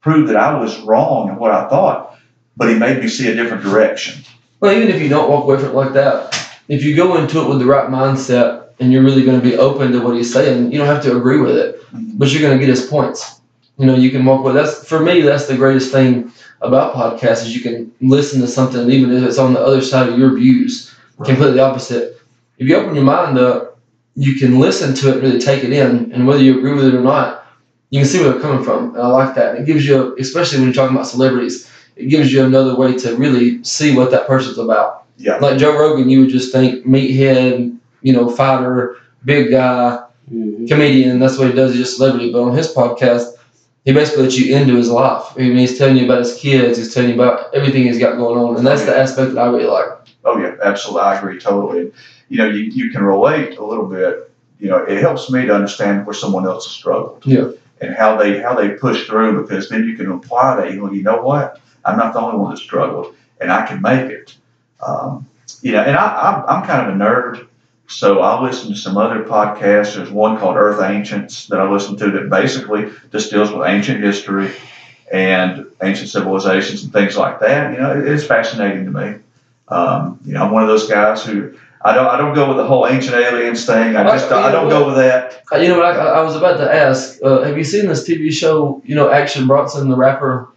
[0.02, 2.18] proved that I was wrong in what I thought,
[2.56, 4.22] but he made me see a different direction.
[4.60, 6.36] Well, even if you don't walk away from it like that,
[6.68, 9.56] if you go into it with the right mindset and you're really going to be
[9.56, 12.58] open to what he's saying, you don't have to agree with it, but you're going
[12.58, 13.40] to get his points.
[13.78, 14.52] You know, you can walk away.
[14.52, 15.20] That's for me.
[15.20, 19.38] That's the greatest thing about podcasts is you can listen to something even if it's
[19.38, 22.20] on the other side of your views, completely opposite.
[22.58, 23.78] If you open your mind up,
[24.16, 26.94] you can listen to it really take it in, and whether you agree with it
[26.94, 27.46] or not,
[27.90, 28.94] you can see where they're coming from.
[28.94, 29.56] And I like that.
[29.56, 32.96] And it gives you, especially when you're talking about celebrities, it gives you another way
[32.98, 35.04] to really see what that person's about.
[35.16, 35.36] Yeah.
[35.36, 41.18] Like Joe Rogan, you would just think meathead, you know, fighter, big guy, comedian.
[41.18, 41.74] That's what he does.
[41.74, 42.32] He's just a celebrity.
[42.32, 43.34] But on his podcast,
[43.84, 45.32] he basically lets you into his life.
[45.36, 46.78] I mean, he's telling you about his kids.
[46.78, 49.48] He's telling you about everything he's got going on, and that's the aspect that I
[49.48, 49.88] really like.
[50.24, 51.02] Oh yeah, absolutely.
[51.02, 51.92] I agree totally.
[52.28, 54.30] You know, you, you can relate a little bit.
[54.58, 57.24] You know, it helps me to understand where someone else has struggled.
[57.24, 57.52] Yeah.
[57.80, 60.70] And how they how they push through because then you can apply that.
[60.70, 61.58] You know, you know what?
[61.86, 64.36] I'm not the only one that struggled, and I can make it.
[64.86, 65.26] Um,
[65.62, 67.48] you know, and I, I'm, I'm kind of a nerd,
[67.90, 69.96] so I listen to some other podcasts.
[69.96, 74.02] There's one called Earth Ancients that I listen to that basically just deals with ancient
[74.02, 74.52] history
[75.12, 77.72] and ancient civilizations and things like that.
[77.72, 79.16] You know, it, it's fascinating to me.
[79.68, 82.58] Um, you know, I'm one of those guys who I don't I don't go with
[82.58, 83.96] the whole ancient aliens thing.
[83.96, 85.42] I just I don't go with that.
[85.52, 85.86] Uh, You know what?
[85.86, 87.18] I, I was about to ask.
[87.22, 88.82] Uh, have you seen this TV show?
[88.84, 90.48] You know, Action Bronson, the rapper.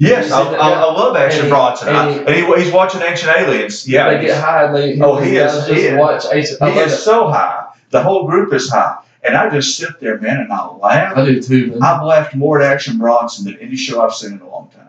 [0.00, 0.70] Yes, I, I?
[0.70, 1.88] I love Action And he- Bronson.
[1.90, 3.86] I- and And, he, he's watching Ancient Aliens.
[3.86, 4.98] Yeah, they get high they.
[4.98, 6.24] Oh, he guys is- Just he is- watch.
[6.32, 6.52] He is
[6.92, 6.96] it.
[6.96, 7.66] so high.
[7.90, 11.16] The whole group is high, and I just sit there, man, and I laugh.
[11.18, 11.82] I do too, man.
[11.82, 14.88] I've laughed more at Action Bronson than any show I've seen in a long time.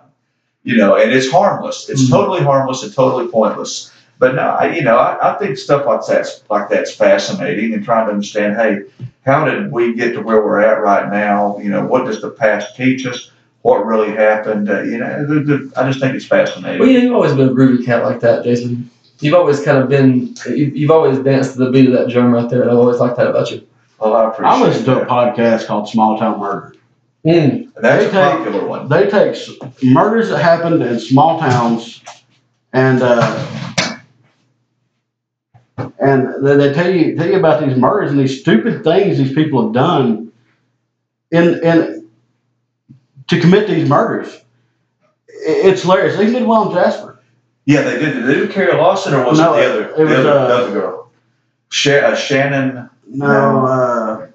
[0.63, 1.89] You know, and it's harmless.
[1.89, 2.11] It's Mhm.
[2.11, 3.91] totally harmless and totally pointless.
[4.19, 7.83] But no, I, you know, I, I think stuff like that's like that's fascinating and
[7.83, 8.55] trying to understand.
[8.55, 8.81] Hey,
[9.25, 11.57] how did we get to where we're at right now?
[11.57, 13.31] You know, what does the past teach us?
[13.63, 14.69] What really happened?
[14.69, 16.79] Uh, you know, the, the, I just think it's fascinating.
[16.79, 18.89] Well, yeah, you've always been a groovy cat like that, Jason.
[19.19, 20.33] You've always kind of been.
[20.47, 22.63] you- You've always danced to the beat of that drum right there.
[22.69, 23.65] I've always liked that about you.
[23.99, 26.75] Well, I appreciate I listen to a podcast called Small Town Murder.
[27.23, 27.71] Mm.
[27.75, 28.89] That's a They take- popular one.
[28.89, 29.37] They take
[29.83, 32.01] murders that happened in small towns,
[32.73, 33.47] and uh,
[35.99, 39.33] and they, they tell you tell you about these murders and these stupid things these
[39.33, 40.31] people have done
[41.31, 42.00] in in
[43.31, 44.41] to commit these murders.
[45.27, 46.17] It's hilarious.
[46.17, 47.19] They did one on Jasper.
[47.65, 48.01] Yeah, they did.
[48.01, 50.13] They Did they do Carrie Lawson or was No, it the other, it the was,
[50.13, 51.11] other, uh, the other girl?
[51.69, 52.89] Sha- uh, Shannon.
[53.07, 54.27] No, uh,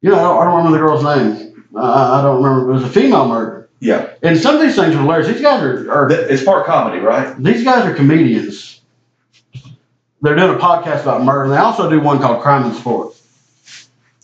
[0.00, 1.66] you know, I don't, I don't remember the girl's name.
[1.74, 2.70] Uh, I don't remember.
[2.70, 3.68] It was a female murder.
[3.80, 5.28] Yeah, And some of these things are hilarious.
[5.28, 7.36] These guys are, are it's part comedy, right?
[7.42, 8.80] these guys are comedians.
[10.22, 11.44] They're doing a podcast about murder.
[11.44, 13.14] And they also do one called Crime and Sport,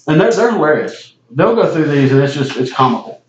[0.06, 1.09] and they're they're hilarious.
[1.30, 3.22] They'll go through these, and it's just it's comical.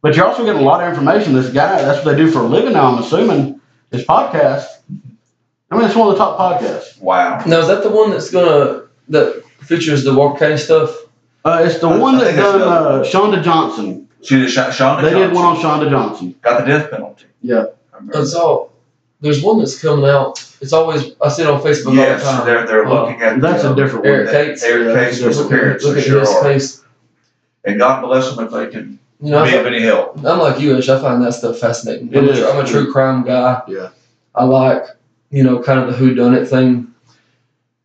[0.00, 1.34] But you're also getting a lot of information.
[1.34, 2.86] This guy, that's what they do for a living now.
[2.92, 4.66] I'm assuming his podcast.
[5.70, 7.00] I mean, it's one of the top podcasts.
[7.00, 7.42] Wow.
[7.46, 10.94] Now is that the one that's gonna that features the Walker County stuff?
[11.44, 14.08] Uh, it's the I- one I that done uh, Shonda Johnson.
[14.22, 16.34] She did Sha- Shonda They did one on Shonda Johnson.
[16.42, 17.26] Got the death penalty.
[17.40, 17.66] Yeah.
[17.92, 18.20] I remember.
[18.22, 18.72] It's all.
[19.20, 20.44] There's one that's coming out.
[20.60, 22.46] It's always I see it on Facebook Yes, all the time.
[22.46, 24.34] they're they're Uh, looking at That's the, a different Eric one.
[24.34, 24.62] Cates.
[24.62, 25.84] Eric Yeah, Cates' that's Look, disappearance.
[25.84, 26.42] look at sure his are.
[26.42, 26.84] face.
[27.68, 30.16] And God bless them if they can You know, be of any help.
[30.18, 30.88] I'm like you, Ish.
[30.88, 32.16] I find that stuff fascinating.
[32.16, 32.38] I'm, is.
[32.40, 33.62] A, I'm a true crime guy.
[33.68, 33.90] Yeah.
[34.34, 34.84] I like,
[35.30, 36.94] you know, kind of the who done it thing.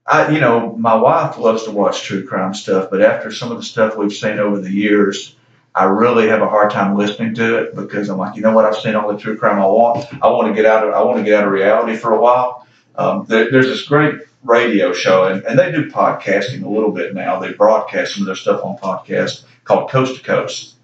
[0.06, 3.58] I, you know, my wife loves to watch true crime stuff, but after some of
[3.58, 5.36] the stuff we've seen over the years,
[5.76, 8.66] I really have a hard time listening to it because I'm like, you know what?
[8.66, 10.06] I've seen all the true crime I want.
[10.22, 10.94] I want to get out of.
[10.94, 12.68] I want to get out of reality for a while.
[12.96, 17.16] Um, there, there's this great radio show, and, and they do podcasting a little bit
[17.16, 17.40] now.
[17.40, 20.76] They broadcast some of their stuff on podcast called Coast to Coast,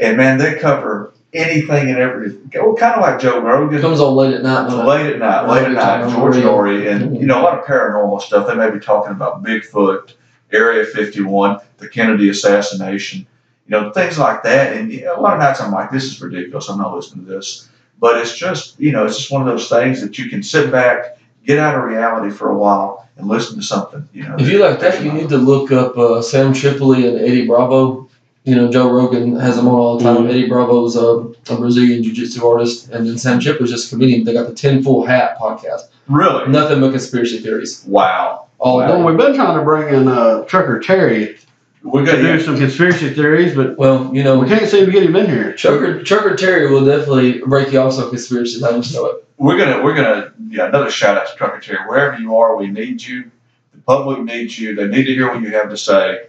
[0.00, 2.50] and man, they cover anything and everything.
[2.54, 3.78] Well, kind of like Joe Rogan.
[3.78, 4.68] It comes on late at night.
[4.68, 8.20] Late at night, late at night, George Noory, and you know a lot of paranormal
[8.22, 8.46] stuff.
[8.46, 10.14] They may be talking about Bigfoot,
[10.52, 13.26] Area 51, the Kennedy assassination,
[13.66, 14.76] you know things like that.
[14.76, 16.68] And you know, a lot of nights I'm like, this is ridiculous.
[16.68, 17.68] I'm not listening to this.
[18.00, 20.70] But it's just you know it's just one of those things that you can sit
[20.70, 24.08] back, get out of reality for a while, and listen to something.
[24.12, 24.36] You know.
[24.38, 28.07] If you like that, you need to look up uh, Sam Tripoli and Eddie Bravo.
[28.48, 30.24] You know, Joe Rogan has them on all the time.
[30.24, 30.30] Mhm.
[30.30, 34.24] Eddie Bravo's a, a Brazilian jiu-jitsu artist, and then Sam Chip was just a comedian.
[34.24, 35.82] They got the Tin Foil Hat podcast.
[36.08, 36.48] really.
[36.50, 37.84] Nothing but conspiracy theories.
[37.86, 38.46] Wow.
[38.58, 38.88] All Wow.
[38.88, 41.36] Well, we've been trying to bring in uh, Trucker Terry
[41.82, 44.92] We're going to do some conspiracy theories, but Well, you know, we can't seem to
[44.92, 45.52] get him in here.
[45.52, 48.62] Trucker, Trucker Terry will definitely break you off some conspiracies.
[48.62, 49.24] I just know it.
[49.36, 49.84] We're gonna.
[49.84, 50.32] We're gonna.
[50.48, 50.68] Yeah.
[50.68, 51.86] Another shout out to Trucker Terry.
[51.86, 53.30] Wherever you are, we need you.
[53.74, 54.74] The public needs you.
[54.74, 56.22] They need to hear what you have to say.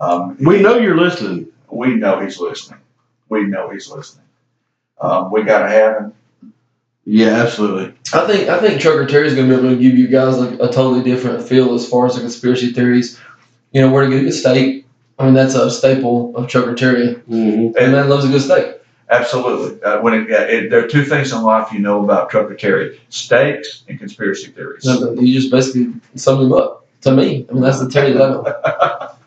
[0.00, 1.46] Um, We know you're listening.
[1.78, 2.80] We know he's listening.
[3.28, 4.24] We know he's listening.
[5.00, 6.12] Um, we got to have him.
[7.04, 7.94] Yeah, absolutely.
[8.12, 10.70] I think I think Trucker Terry's gonna be able to give you guys a, a
[10.70, 13.18] totally different feel as far as the conspiracy theories.
[13.72, 14.84] You know, where to get a good steak.
[15.18, 17.14] I mean, that's a staple of Trucker Terry.
[17.14, 17.72] Mm-hmm.
[17.72, 18.76] The man loves a good steak.
[19.10, 19.82] Absolutely.
[19.82, 23.00] Uh, when it, it, there are two things in life you know about Trucker Terry:
[23.08, 24.84] steaks and conspiracy theories.
[24.84, 27.46] You just basically summed him up to me.
[27.48, 29.08] I mean, that's the Terry that I know.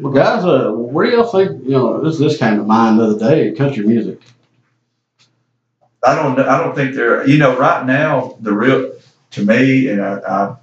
[0.00, 1.64] Well, guys, uh, where do y'all think?
[1.64, 3.52] You know, this this came to mind the other day.
[3.52, 4.20] Country music.
[6.04, 6.38] I don't.
[6.40, 7.26] I don't think they're.
[7.26, 8.92] You know, right now the real
[9.32, 10.56] to me, and I, I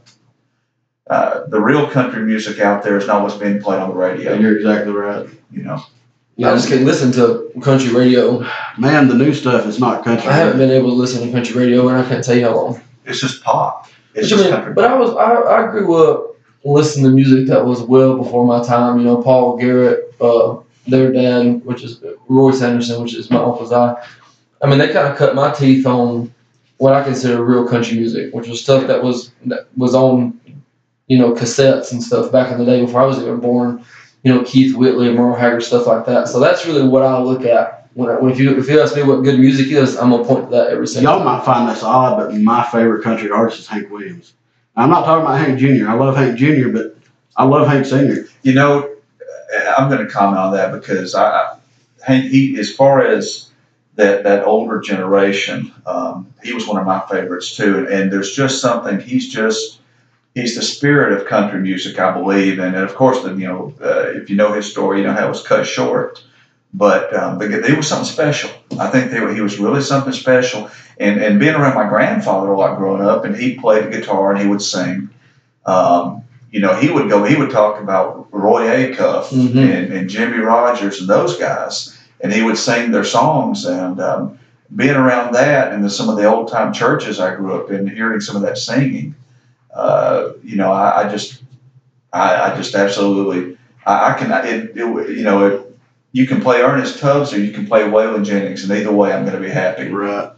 [1.13, 4.05] uh, the real country music out there is not what's being played on the Yeah,
[4.05, 4.33] radio.
[4.33, 5.27] you're exactly right.
[5.51, 5.75] You know,
[6.39, 8.45] I just can't listen to country radio.
[8.77, 10.27] Man, the new stuff is not country.
[10.29, 12.55] I haven't been able to listen to country radio, and I can't tell you how
[12.55, 12.81] long.
[13.05, 13.87] it's just pop.
[14.15, 14.73] It's But, I just mean, country.
[14.73, 16.28] but I was I, I grew up
[16.63, 18.99] listening to music that was well before my time.
[18.99, 20.57] You know, Paul Garrett, uh,
[20.87, 23.95] their dad, which is Roy Sanderson, which is my uncle's eye.
[24.61, 26.33] I mean, they kind of cut my teeth on
[26.77, 30.39] what I consider real country music, which was stuff that was that was on,
[31.07, 33.83] you know, cassettes and stuff back in the day before I was even born.
[34.23, 36.27] You know, Keith Whitley and Merle Haggard stuff like that.
[36.27, 38.95] So that's really what I look at when, I, when if you if you ask
[38.95, 41.37] me what good music is, I'm gonna point to that every single Y'all time.
[41.37, 44.33] might find this odd, but my favorite country artist is Hank Williams.
[44.79, 45.89] I'm not talking about Hank Jr.
[45.89, 46.95] I love Hank Jr., but
[47.35, 48.27] I love Hank Sr.
[48.43, 48.95] You know,
[49.77, 51.57] I'm going to comment on that because I,
[52.01, 53.49] Hank, he, as far as
[53.95, 57.79] that that older generation, um, he was one of my favorites too.
[57.79, 59.01] And, and there's just something.
[59.01, 59.79] He's just
[60.33, 62.59] he's the spirit of country music, I believe.
[62.59, 65.25] And, of course, the, you know, uh, if you know his story, you know how
[65.25, 66.23] it was cut short.
[66.73, 68.51] But um, it was something special.
[68.77, 70.69] I think they were, he was really something special.
[70.99, 74.31] And and being around my grandfather a lot growing up, and he played the guitar
[74.31, 75.09] and he would sing.
[75.65, 79.55] Um, you know, he would go, he would talk about Roy Acuff Mhm.
[79.57, 83.65] and, and Jimmie Rodgers and those guys, and he would sing their songs.
[83.65, 84.39] And um,
[84.75, 87.87] being around that and the, some of the old time churches I grew up in,
[87.87, 89.15] hearing some of that singing,
[89.73, 91.43] uh, you know, I, I just,
[92.11, 95.58] I, I just absolutely, I, I can, it, it, you know, it,
[96.11, 99.25] you can play Ernest Tubbs or you can play Waylon Jennings, and either way, I'm
[99.25, 99.87] going to be happy.
[99.87, 100.31] Right.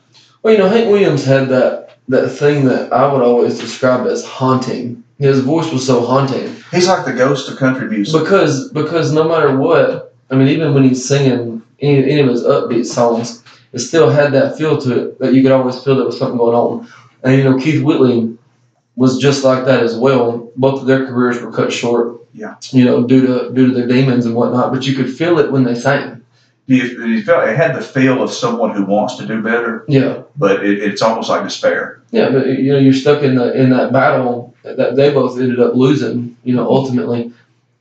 [0.44, 4.26] Well, you know, Hank Williams had that that thing that I would always describe as
[4.26, 5.04] haunting.
[5.20, 8.20] His voice was so haunting He's like the ghost of country music.
[8.20, 12.44] because because no matter what, I mean, even when he's singing any, any of his
[12.44, 13.44] upbeat songs,
[13.74, 16.38] it still had that feel to it that you could always feel there was something
[16.38, 16.88] going on.
[17.24, 18.36] And you know, Keith Whitley
[18.96, 20.52] was just like that as well.
[20.56, 22.21] Both of their careers were cut short.
[22.34, 22.56] Yeah.
[22.72, 25.52] You know, due to due to their demons and whatnot, but you could feel it
[25.52, 26.22] when they sang.
[26.68, 30.22] You, you felt it had the feel of someone who wants to do better, Yeah.
[30.38, 32.02] but it, it's almost like despair.
[32.12, 35.60] Yeah, but you know you're stuck in the in that battle that they both ended
[35.60, 36.38] up losing.
[36.44, 37.34] You know, ultimately,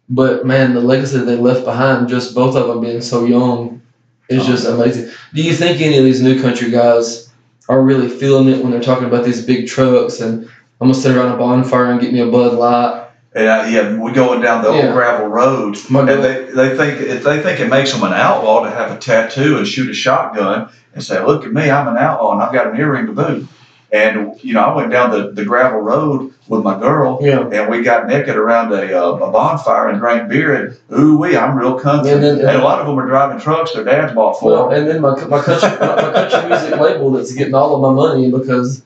[0.09, 3.81] but man, the legacy they left behind, just both of them being so young,
[4.29, 4.81] is just oh.
[4.81, 5.11] amazing.
[5.35, 7.31] Do you think any of these new country guys
[7.69, 10.45] are really feeling it when they're talking about these big trucks and
[10.81, 13.10] I'm gonna sit around a bonfire and get me a Bud Light?
[13.33, 14.87] And uh, yeah, we're going down the Yeah.
[14.87, 16.23] old gravel road, My and God.
[16.23, 19.57] they, they think if they think it makes them an outlaw to have a tattoo
[19.59, 22.67] and shoot a shotgun and say, "Look at me, I'm an outlaw and I've got
[22.67, 23.47] an earring to boot."
[23.93, 27.49] And you know, I went down the, the gravel road with my girl, Yeah.
[27.53, 31.37] and we got naked around a, uh, a bonfire and drank beer, and ooh wee,
[31.37, 32.11] I'm real country.
[32.13, 34.69] And And, then- a lot of them are driving trucks their dads bought for Well,
[34.71, 34.79] them.
[34.79, 37.93] and then my my country my, my country music label that's getting all of my
[37.93, 38.83] money because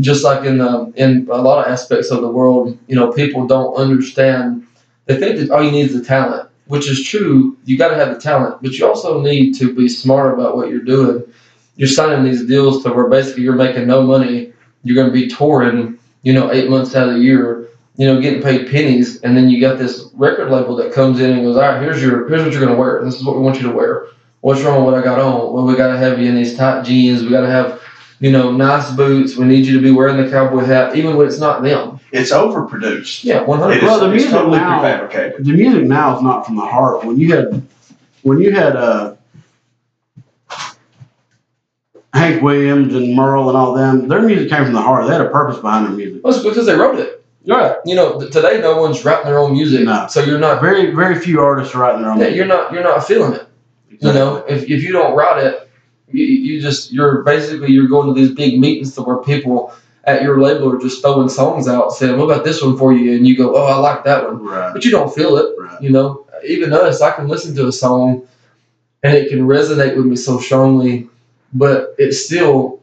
[0.00, 3.46] just like in the in a lot of aspects of the world, you know, people
[3.46, 4.66] don't understand.
[5.06, 7.56] They think that all you need is the talent, which is true.
[7.64, 10.68] You got to have the talent, but you also need to be smart about what
[10.68, 11.22] you're doing.
[11.76, 14.52] You're signing these deals to where basically you're making no money.
[14.82, 18.20] You're going to be touring, you know, eight months out of the year, you know,
[18.20, 21.56] getting paid pennies, and then you got this record label that comes in and goes,
[21.56, 23.02] "All right, here's your here's what you're going to wear.
[23.04, 24.06] This is what we want you to wear."
[24.40, 25.52] What's wrong with what I got on?
[25.52, 27.24] Well, we got to have you in these tight jeans.
[27.24, 27.82] We got to have,
[28.20, 29.36] you know, nice boots.
[29.36, 32.00] We need you to be wearing the cowboy hat, even when it's not them.
[32.12, 33.24] It's overproduced.
[33.24, 33.76] Yeah, hundred.
[33.76, 35.44] is, Well, the it's music totally now- prefabricated.
[35.44, 37.04] The music now is not from the heart.
[37.04, 37.62] When you had,
[38.22, 39.14] when you had uh,
[42.14, 45.06] Hank Williams and Merle and all them, their music came from the heart.
[45.06, 46.22] They had a purpose behind their music.
[46.24, 47.24] Well, it's because they wrote it.
[47.46, 47.76] Right.
[47.86, 50.06] You know, today no one's writing their own music, No.
[50.08, 50.60] so you're not.
[50.60, 52.18] Very, very few artists are writing their own.
[52.18, 52.36] Yeah, music.
[52.36, 52.72] you're not.
[52.72, 53.46] You're not feeling it.
[53.90, 55.67] You know, if, if you don't write it,
[56.10, 59.72] you, you just you're basically you're going to these big meetings to where people
[60.04, 63.16] at your label are just throwing songs out, saying, "What about this one for you?"
[63.16, 64.72] And you go, "Oh, I like that one," Right.
[64.72, 65.54] but you don't feel it.
[65.58, 65.82] Right.
[65.82, 68.26] You know, even us, I can listen to a song
[69.02, 71.08] and it can resonate with me so strongly,
[71.52, 72.80] but it still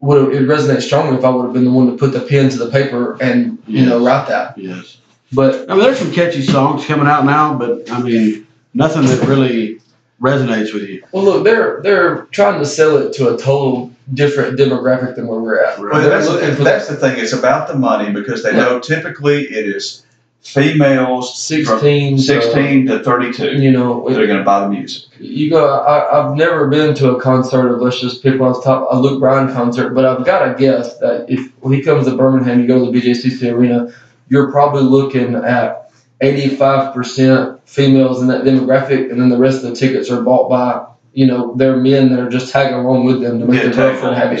[0.00, 2.50] would it resonate strongly if I would have been the one to put the pen
[2.50, 4.56] to the paper and you know write that.
[4.58, 4.98] Yes.
[5.32, 9.26] But I mean, there's some catchy songs coming out now, but I mean, nothing that
[9.26, 9.80] really
[10.20, 11.02] resonates with you.
[11.12, 15.40] well, look, they're they're trying to sell it to a total different demographic than where
[15.40, 15.78] we're at.
[15.78, 15.92] Right.
[15.94, 17.18] Well, that's, the, that's the thing.
[17.18, 18.60] It's about the money because they Yeah.
[18.64, 20.02] know typically it is
[20.42, 25.04] females from sixteen, to, 16 to 32 you know, they're going to buy the music.
[25.18, 25.78] you go.
[25.80, 25.96] I,
[26.28, 29.52] I've never been to a concert of let's just pick the top a Luke Bryan
[29.52, 32.84] concert, but I've got to guess that if when he comes to Birmingham, you go
[32.84, 33.90] to the BJCC Arena,
[34.28, 35.83] you're probably looking at
[36.24, 40.86] 85% females in that demographic, and then the rest of the tickets are bought by
[41.12, 43.90] you know their men that are just tagging along with them to make Yeah, their
[43.92, 44.40] girlfriend happy.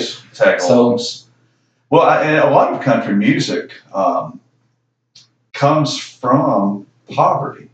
[0.60, 0.98] So-
[1.90, 4.40] Well, I, and a lot of country music um,
[5.52, 7.68] comes from poverty,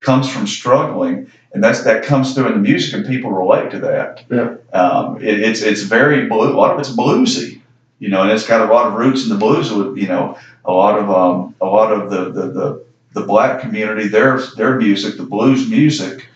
[0.00, 3.80] comes from struggling, and that's that comes through in the music, and people relate to
[3.80, 4.24] that.
[4.30, 4.56] Yeah.
[4.78, 6.52] Um, it, it's it's very blue.
[6.52, 7.60] A lot of it's bluesy,
[7.98, 9.72] you know, and it's got a lot of roots in the blues.
[9.72, 13.60] With you know, a lot of um, a lot of the the, the the black
[13.60, 16.26] community, their their music, the blues music.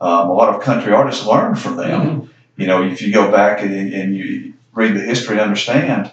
[0.00, 2.30] Um, a lot of country artists learn from them.
[2.56, 6.10] You know, if you go back and, and you read the history and understand,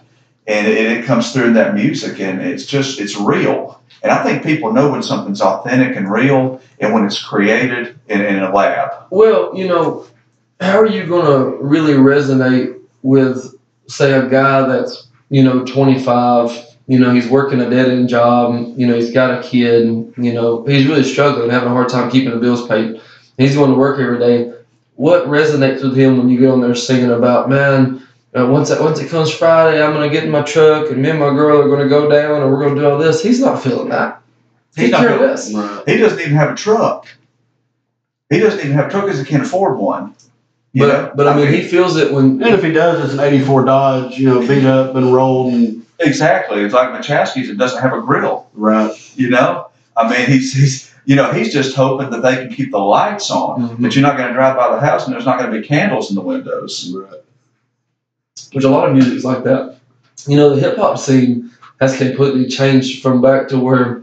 [0.47, 3.81] and it, it comes through in that music, and it's just it's real.
[4.01, 8.21] And I think people know when something's authentic and real, and when it's created in,
[8.21, 8.91] in a lab.
[9.09, 10.07] Well, you know,
[10.61, 13.55] how are you going to really resonate with,
[13.87, 18.73] say, a guy that's, you know, 25, you know, he's working a dead end job,
[18.75, 22.09] you know, he's got a kid, you know, he's really struggling, having a hard time
[22.09, 22.99] keeping the bills paid.
[23.37, 24.55] He's going to work every day.
[24.95, 28.81] What resonates with him when you get on there singing about, man, uh, once it,
[28.81, 31.29] once it comes Friday, I'm going to get in my truck and me and my
[31.29, 33.21] girl are going to go down and we're going to do all this.
[33.21, 34.23] He's not feeling that.
[34.75, 35.47] He's not feeling- this.
[35.85, 37.05] He doesn't even have a truck.
[38.31, 40.15] He doesn't even have a truck because he can't afford one.
[40.73, 41.11] You But, know?
[41.15, 44.17] but I mean, he feels it when And if he does, it's an '84 Dodge,
[44.19, 46.61] you know, beat up and rolled and exactly.
[46.61, 48.47] It's like Machaski's that doesn't have a grill.
[48.53, 48.91] right.
[49.15, 49.67] You know,
[49.97, 53.31] I mean, he's he's you know he's just hoping that they can keep the lights
[53.31, 53.81] on, Mhm.
[53.81, 55.65] but you're not going to drive by the house and there's not going to be
[55.65, 56.93] candles in the windows.
[56.95, 57.21] Right.
[58.53, 59.75] which a lot of music is like that.
[60.27, 61.51] You know, the hip hop scene
[61.81, 64.01] has completely changed from back to where,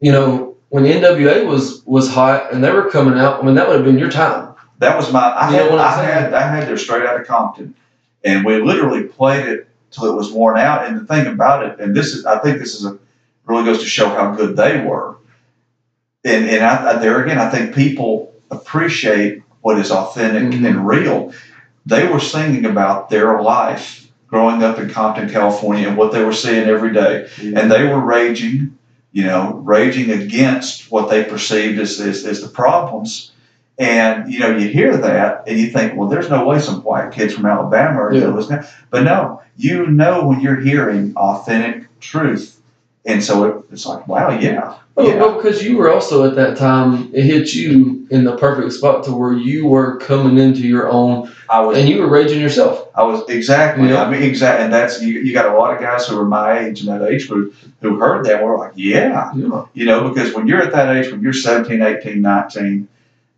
[0.00, 3.54] you know, when the NWA was was hot and they were coming out, I mean,
[3.56, 4.45] that would have been your time.
[4.78, 5.20] That was my.
[5.20, 5.94] I You had.
[5.96, 6.08] Saying?
[6.08, 6.34] had.
[6.34, 7.74] I had their straight out of Compton,
[8.24, 10.86] and we literally played it till it was worn out.
[10.86, 12.98] And the thing about it, and this is, I think this is a
[13.46, 15.16] really goes to show how good they were.
[16.24, 20.66] And and I, I- there again, I think people appreciate what is authentic Mhm.
[20.66, 21.32] and real.
[21.86, 26.32] They were singing about their life growing up in Compton, California, and what they were
[26.32, 28.76] seeing every day and they were raging,
[29.12, 33.30] you know, raging against what they perceived as, as, as the problems.
[33.78, 37.12] And you know, you hear that and you think, well, there's no way some white
[37.12, 38.20] kids from Alabama are Yeah.
[38.20, 38.66] doing this.
[38.90, 42.58] But no, you know when you're hearing authentic truth,
[43.04, 46.34] and so it, it's like, wow, yeah, Well, yeah, well, because you were also at
[46.36, 50.62] that time, it hit you in the perfect spot to where you were coming into
[50.62, 52.88] your own, I was, and you were raging yourself.
[52.94, 53.88] I was exactly.
[53.90, 54.02] Yeah.
[54.02, 55.20] I mean, exactly, and that's you.
[55.20, 57.96] You got a lot of guys who are my age and that age group who
[58.00, 59.64] heard that were like, yeah, Yeah.
[59.74, 62.88] you know because when you're at that age when you're 17 18 19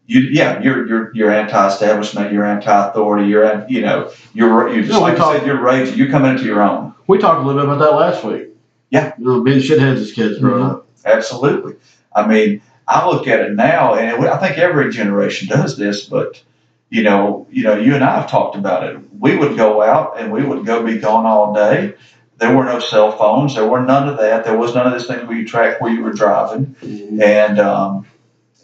[0.09, 5.01] you yeah you're you're you're anti-establishment you're anti-authority you're you know you're you just No,
[5.01, 7.69] like talk- said you're raging You come into your own We talked a little bit
[7.71, 8.49] about that last week.
[8.91, 9.13] Yeah.
[9.19, 10.71] You know, being shitheads as kids growing Mhm.
[10.71, 10.87] up.
[11.05, 11.75] absolutely
[12.17, 16.43] i mean i look at it now and i think every generation does this but
[16.91, 20.19] you know you know you and i have talked about it we would go out
[20.19, 21.95] and we would go be gone all day
[22.39, 25.07] there were no cell phones there were none of that there was none of this
[25.07, 26.75] thing where you track where you were driving
[27.21, 28.07] And um,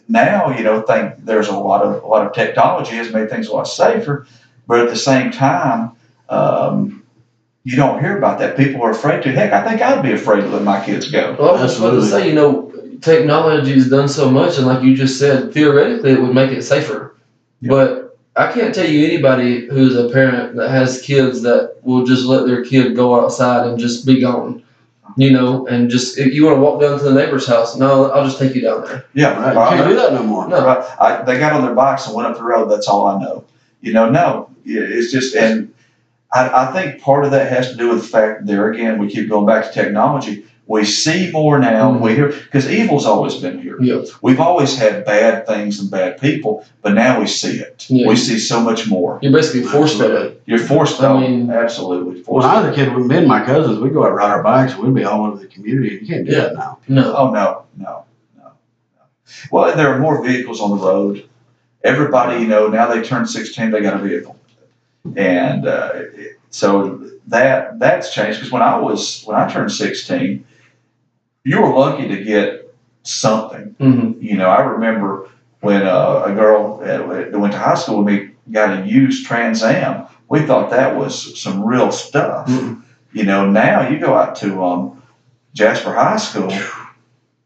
[0.09, 3.49] now, you know, think there's a lot of a lot of technology has made things
[3.49, 4.27] a lot safer,
[4.67, 5.93] but at the same time,
[6.29, 7.05] um,
[7.65, 8.57] you don't hear about that.
[8.57, 9.33] People are afraid to.
[9.33, 11.37] Heck, I think I'd be afraid to let my kids go.
[11.39, 14.67] Well, I was just about to say, you know, technology has done so much, and
[14.67, 17.17] like you just said, theoretically it would make it safer.
[17.61, 17.71] Yeah.
[17.71, 22.27] But I can't tell you anybody who's a parent that has kids that will just
[22.27, 24.65] let their kid go outside and just be gone.
[25.17, 28.11] You know, and just if you want to walk down to the neighbor's house, no,
[28.11, 29.05] I'll just take you down there.
[29.15, 29.55] Yeah, Right.
[29.55, 30.49] well, You can't do that no more.
[30.49, 30.65] No.
[30.65, 30.85] Right.
[30.99, 32.69] I, they got on their bikes and went up the road.
[32.69, 33.45] That's all I know.
[33.81, 35.73] You know, no, it's just, and
[36.33, 39.09] I, I think part of that has to do with the fact there again, we
[39.09, 40.47] keep going back to technology.
[40.67, 41.93] We see more now.
[41.93, 42.01] Mhm.
[42.01, 43.77] We hear because evil's always been here.
[43.81, 44.01] Yeah.
[44.23, 47.85] We've always had bad things and bad people, but now we see it.
[47.89, 48.09] Yeah.
[48.09, 49.19] We see so much more.
[49.21, 50.43] You're basically forced fed it.
[50.47, 51.03] You're forced.
[51.03, 52.49] I mean- absolutely When forced.
[52.49, 54.43] I was a kid, with me and my cousins, we'd go out and ride our
[54.43, 55.99] bikes and we'd be all over the community.
[56.01, 56.41] You can't do Yeah.
[56.45, 56.79] that now.
[56.89, 57.15] No.
[57.15, 58.05] Oh no, no,
[58.39, 58.53] no,
[58.97, 59.03] no.
[59.51, 61.25] Well, and there are more vehicles on the road.
[61.83, 64.37] Everybody, you know, now they turn sixteen, they got a vehicle,
[65.15, 65.91] and uh,
[66.49, 68.39] so that that's changed.
[68.39, 70.45] Because when I was when I turned sixteen,
[71.45, 73.75] you were lucky to get something.
[73.79, 75.29] hmm You know, I remember
[75.61, 79.63] when uh, a girl that went to high school with me got a used Trans
[79.63, 80.07] Am.
[80.29, 82.49] We thought that was some real stuff.
[82.49, 82.83] Mhm.
[83.13, 85.03] You know, now you go out to um,
[85.55, 86.53] Jasper High School,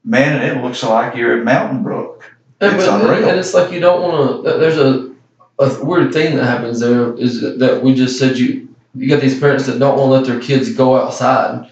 [0.05, 2.25] man, and it looks like you're at Mountain Brook.
[2.61, 3.29] And, It's but, unreal.
[3.29, 4.59] and it's like you don't want to.
[4.59, 5.13] There's a,
[5.59, 9.39] a weird thing that happens there is that we just said you you got these
[9.39, 11.69] parents that don't want to let their kids go outside,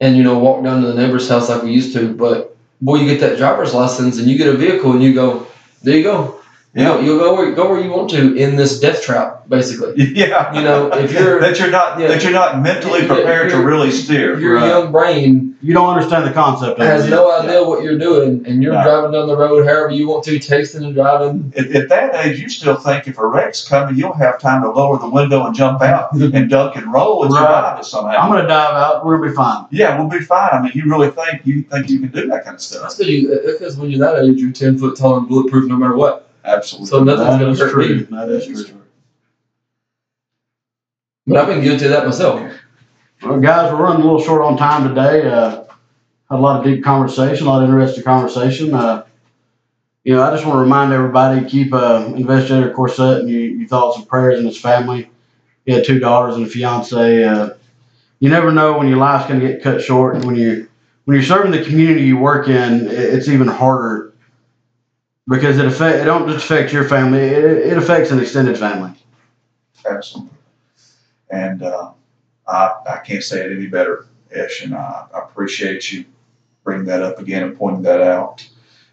[0.00, 2.14] and you know walk down to the neighbor's house like we used to.
[2.14, 5.46] But boy, you get that driver's license and you get a vehicle and you go,
[5.82, 6.35] there you go.
[6.76, 6.88] You Yeah.
[6.88, 9.94] know, you'll go where go where you want to in this death trap, basically.
[10.14, 12.08] Yeah, You know, if you're- that you're not yeah.
[12.08, 14.38] that you're not mentally Yeah, prepared to really steer.
[14.38, 14.68] Your Right.
[14.68, 17.10] young brain You don't understand the concept of has it.
[17.10, 18.82] no idea what you're doing, and you're No.
[18.82, 21.50] driving down the road however you want to, texting and driving.
[21.56, 24.70] At, at that age, you still think if a wreck's coming, you'll have time to
[24.70, 27.40] lower the window and jump out and duck and roll and Right.
[27.40, 28.18] survive it somehow.
[28.18, 29.04] I'm going to dive out.
[29.06, 29.64] We're going to be fine.
[29.70, 30.50] yeah, we'll be fine.
[30.52, 32.82] I mean, you really think you think you can do that kind of stuff?
[32.82, 35.96] That's because because when you're that age, you're ten foot tall and bulletproof no matter
[35.96, 36.25] what.
[36.46, 36.86] Absolutely.
[36.86, 37.96] So nothing's gonna is hurt true.
[37.96, 38.02] me.
[38.04, 38.82] That is true.
[41.26, 42.40] But I've been guilty of that myself.
[43.22, 45.28] Well, guys, we're running a little short on time today.
[45.28, 45.64] Uh,
[46.30, 48.72] had a lot of deep conversation, a lot of interesting conversation.
[48.74, 49.04] Uh,
[50.04, 53.68] you know, I just want to remind everybody keep uh, Investigator Cousette and you, your
[53.68, 55.10] thoughts and prayers in his family.
[55.64, 57.24] He had two daughters and a fiance.
[57.24, 57.50] Uh,
[58.20, 60.68] you never know when your life's going to get cut short, and when you
[61.06, 64.05] when you're serving the community you work in, it's even harder
[65.28, 68.92] because it affect it don't just affect your family; it, it affects an extended family.
[69.88, 70.30] Absolutely.
[71.30, 71.92] And uh,
[72.46, 76.04] I, I can't say it any better, Ish, and I, I appreciate you
[76.64, 78.46] bringing that up again and pointing that out.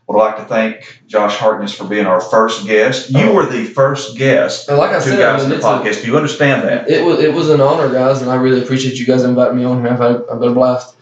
[0.08, 3.10] Would like to thank Josh Harkness for being our first guest.
[3.10, 5.66] You were the first guest And like I to said, guys I in the it's
[5.66, 6.02] a, podcast.
[6.02, 6.90] Do you understand that?
[6.90, 9.64] it was it was an honor, guys, and I really appreciate you guys inviting me
[9.64, 9.92] on here.
[9.94, 10.98] I've had, I've had a blast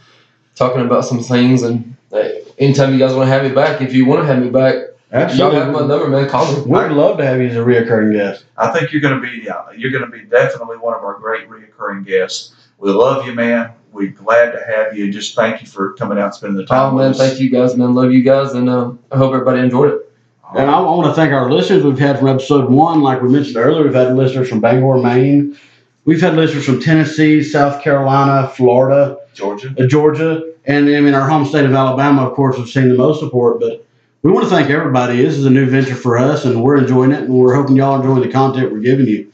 [0.56, 3.92] talking about some things, and hey, anytime you guys want to have me back, if
[3.94, 4.76] you want to have me back,
[5.12, 6.30] y'all have my number, man.
[6.30, 6.62] Call me.
[6.62, 8.46] We'd love to have you as a reoccurring guest.
[8.58, 11.20] I think you're going to be uh, you're going to be definitely one of our
[11.20, 12.54] great reoccurring guests.
[12.78, 13.74] We love you, man.
[13.92, 15.12] we're glad to have you.
[15.12, 17.18] Just thank you for coming out and spending the time Oh with man, us.
[17.18, 17.94] thank you guys, man.
[17.94, 20.08] Love you guys, and um, I hope everybody enjoyed it.
[20.56, 23.02] And I, I want to thank our listeners we've had from episode one.
[23.02, 25.58] Like we mentioned earlier, we've had listeners from Bangor, Maine.
[26.06, 29.74] We've had listeners from Tennessee, South Carolina, Florida, Georgia.
[29.80, 32.24] uh, Georgia, and I mean our home state of Alabama.
[32.28, 33.60] Of course, we've seen the most support.
[33.60, 33.86] But
[34.24, 35.22] we want to thank everybody.
[35.22, 38.00] This is a new venture for us, and we're enjoying it, and we're hoping y'all
[38.00, 39.32] enjoy the content we're giving you.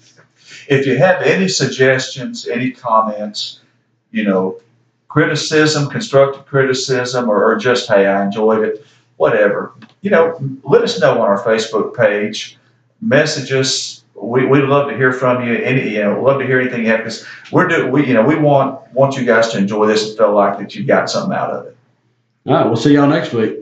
[0.70, 3.60] If you have any suggestions, any comments,
[4.12, 4.62] you know,
[5.10, 8.86] criticism, constructive criticism, or, or just, hey, I enjoyed it,
[9.18, 12.58] whatever, you know, let us know on our Facebook page.
[13.02, 14.04] Message us.
[14.16, 15.56] We, we'd love to hear from you.
[15.56, 18.24] Any, you know, love to hear anything you have because we're doing, we, you know,
[18.24, 21.38] we want, want you guys to enjoy this and feel like that you got something
[21.38, 21.78] out of it.
[22.46, 23.57] All right, we'll see y'all next week.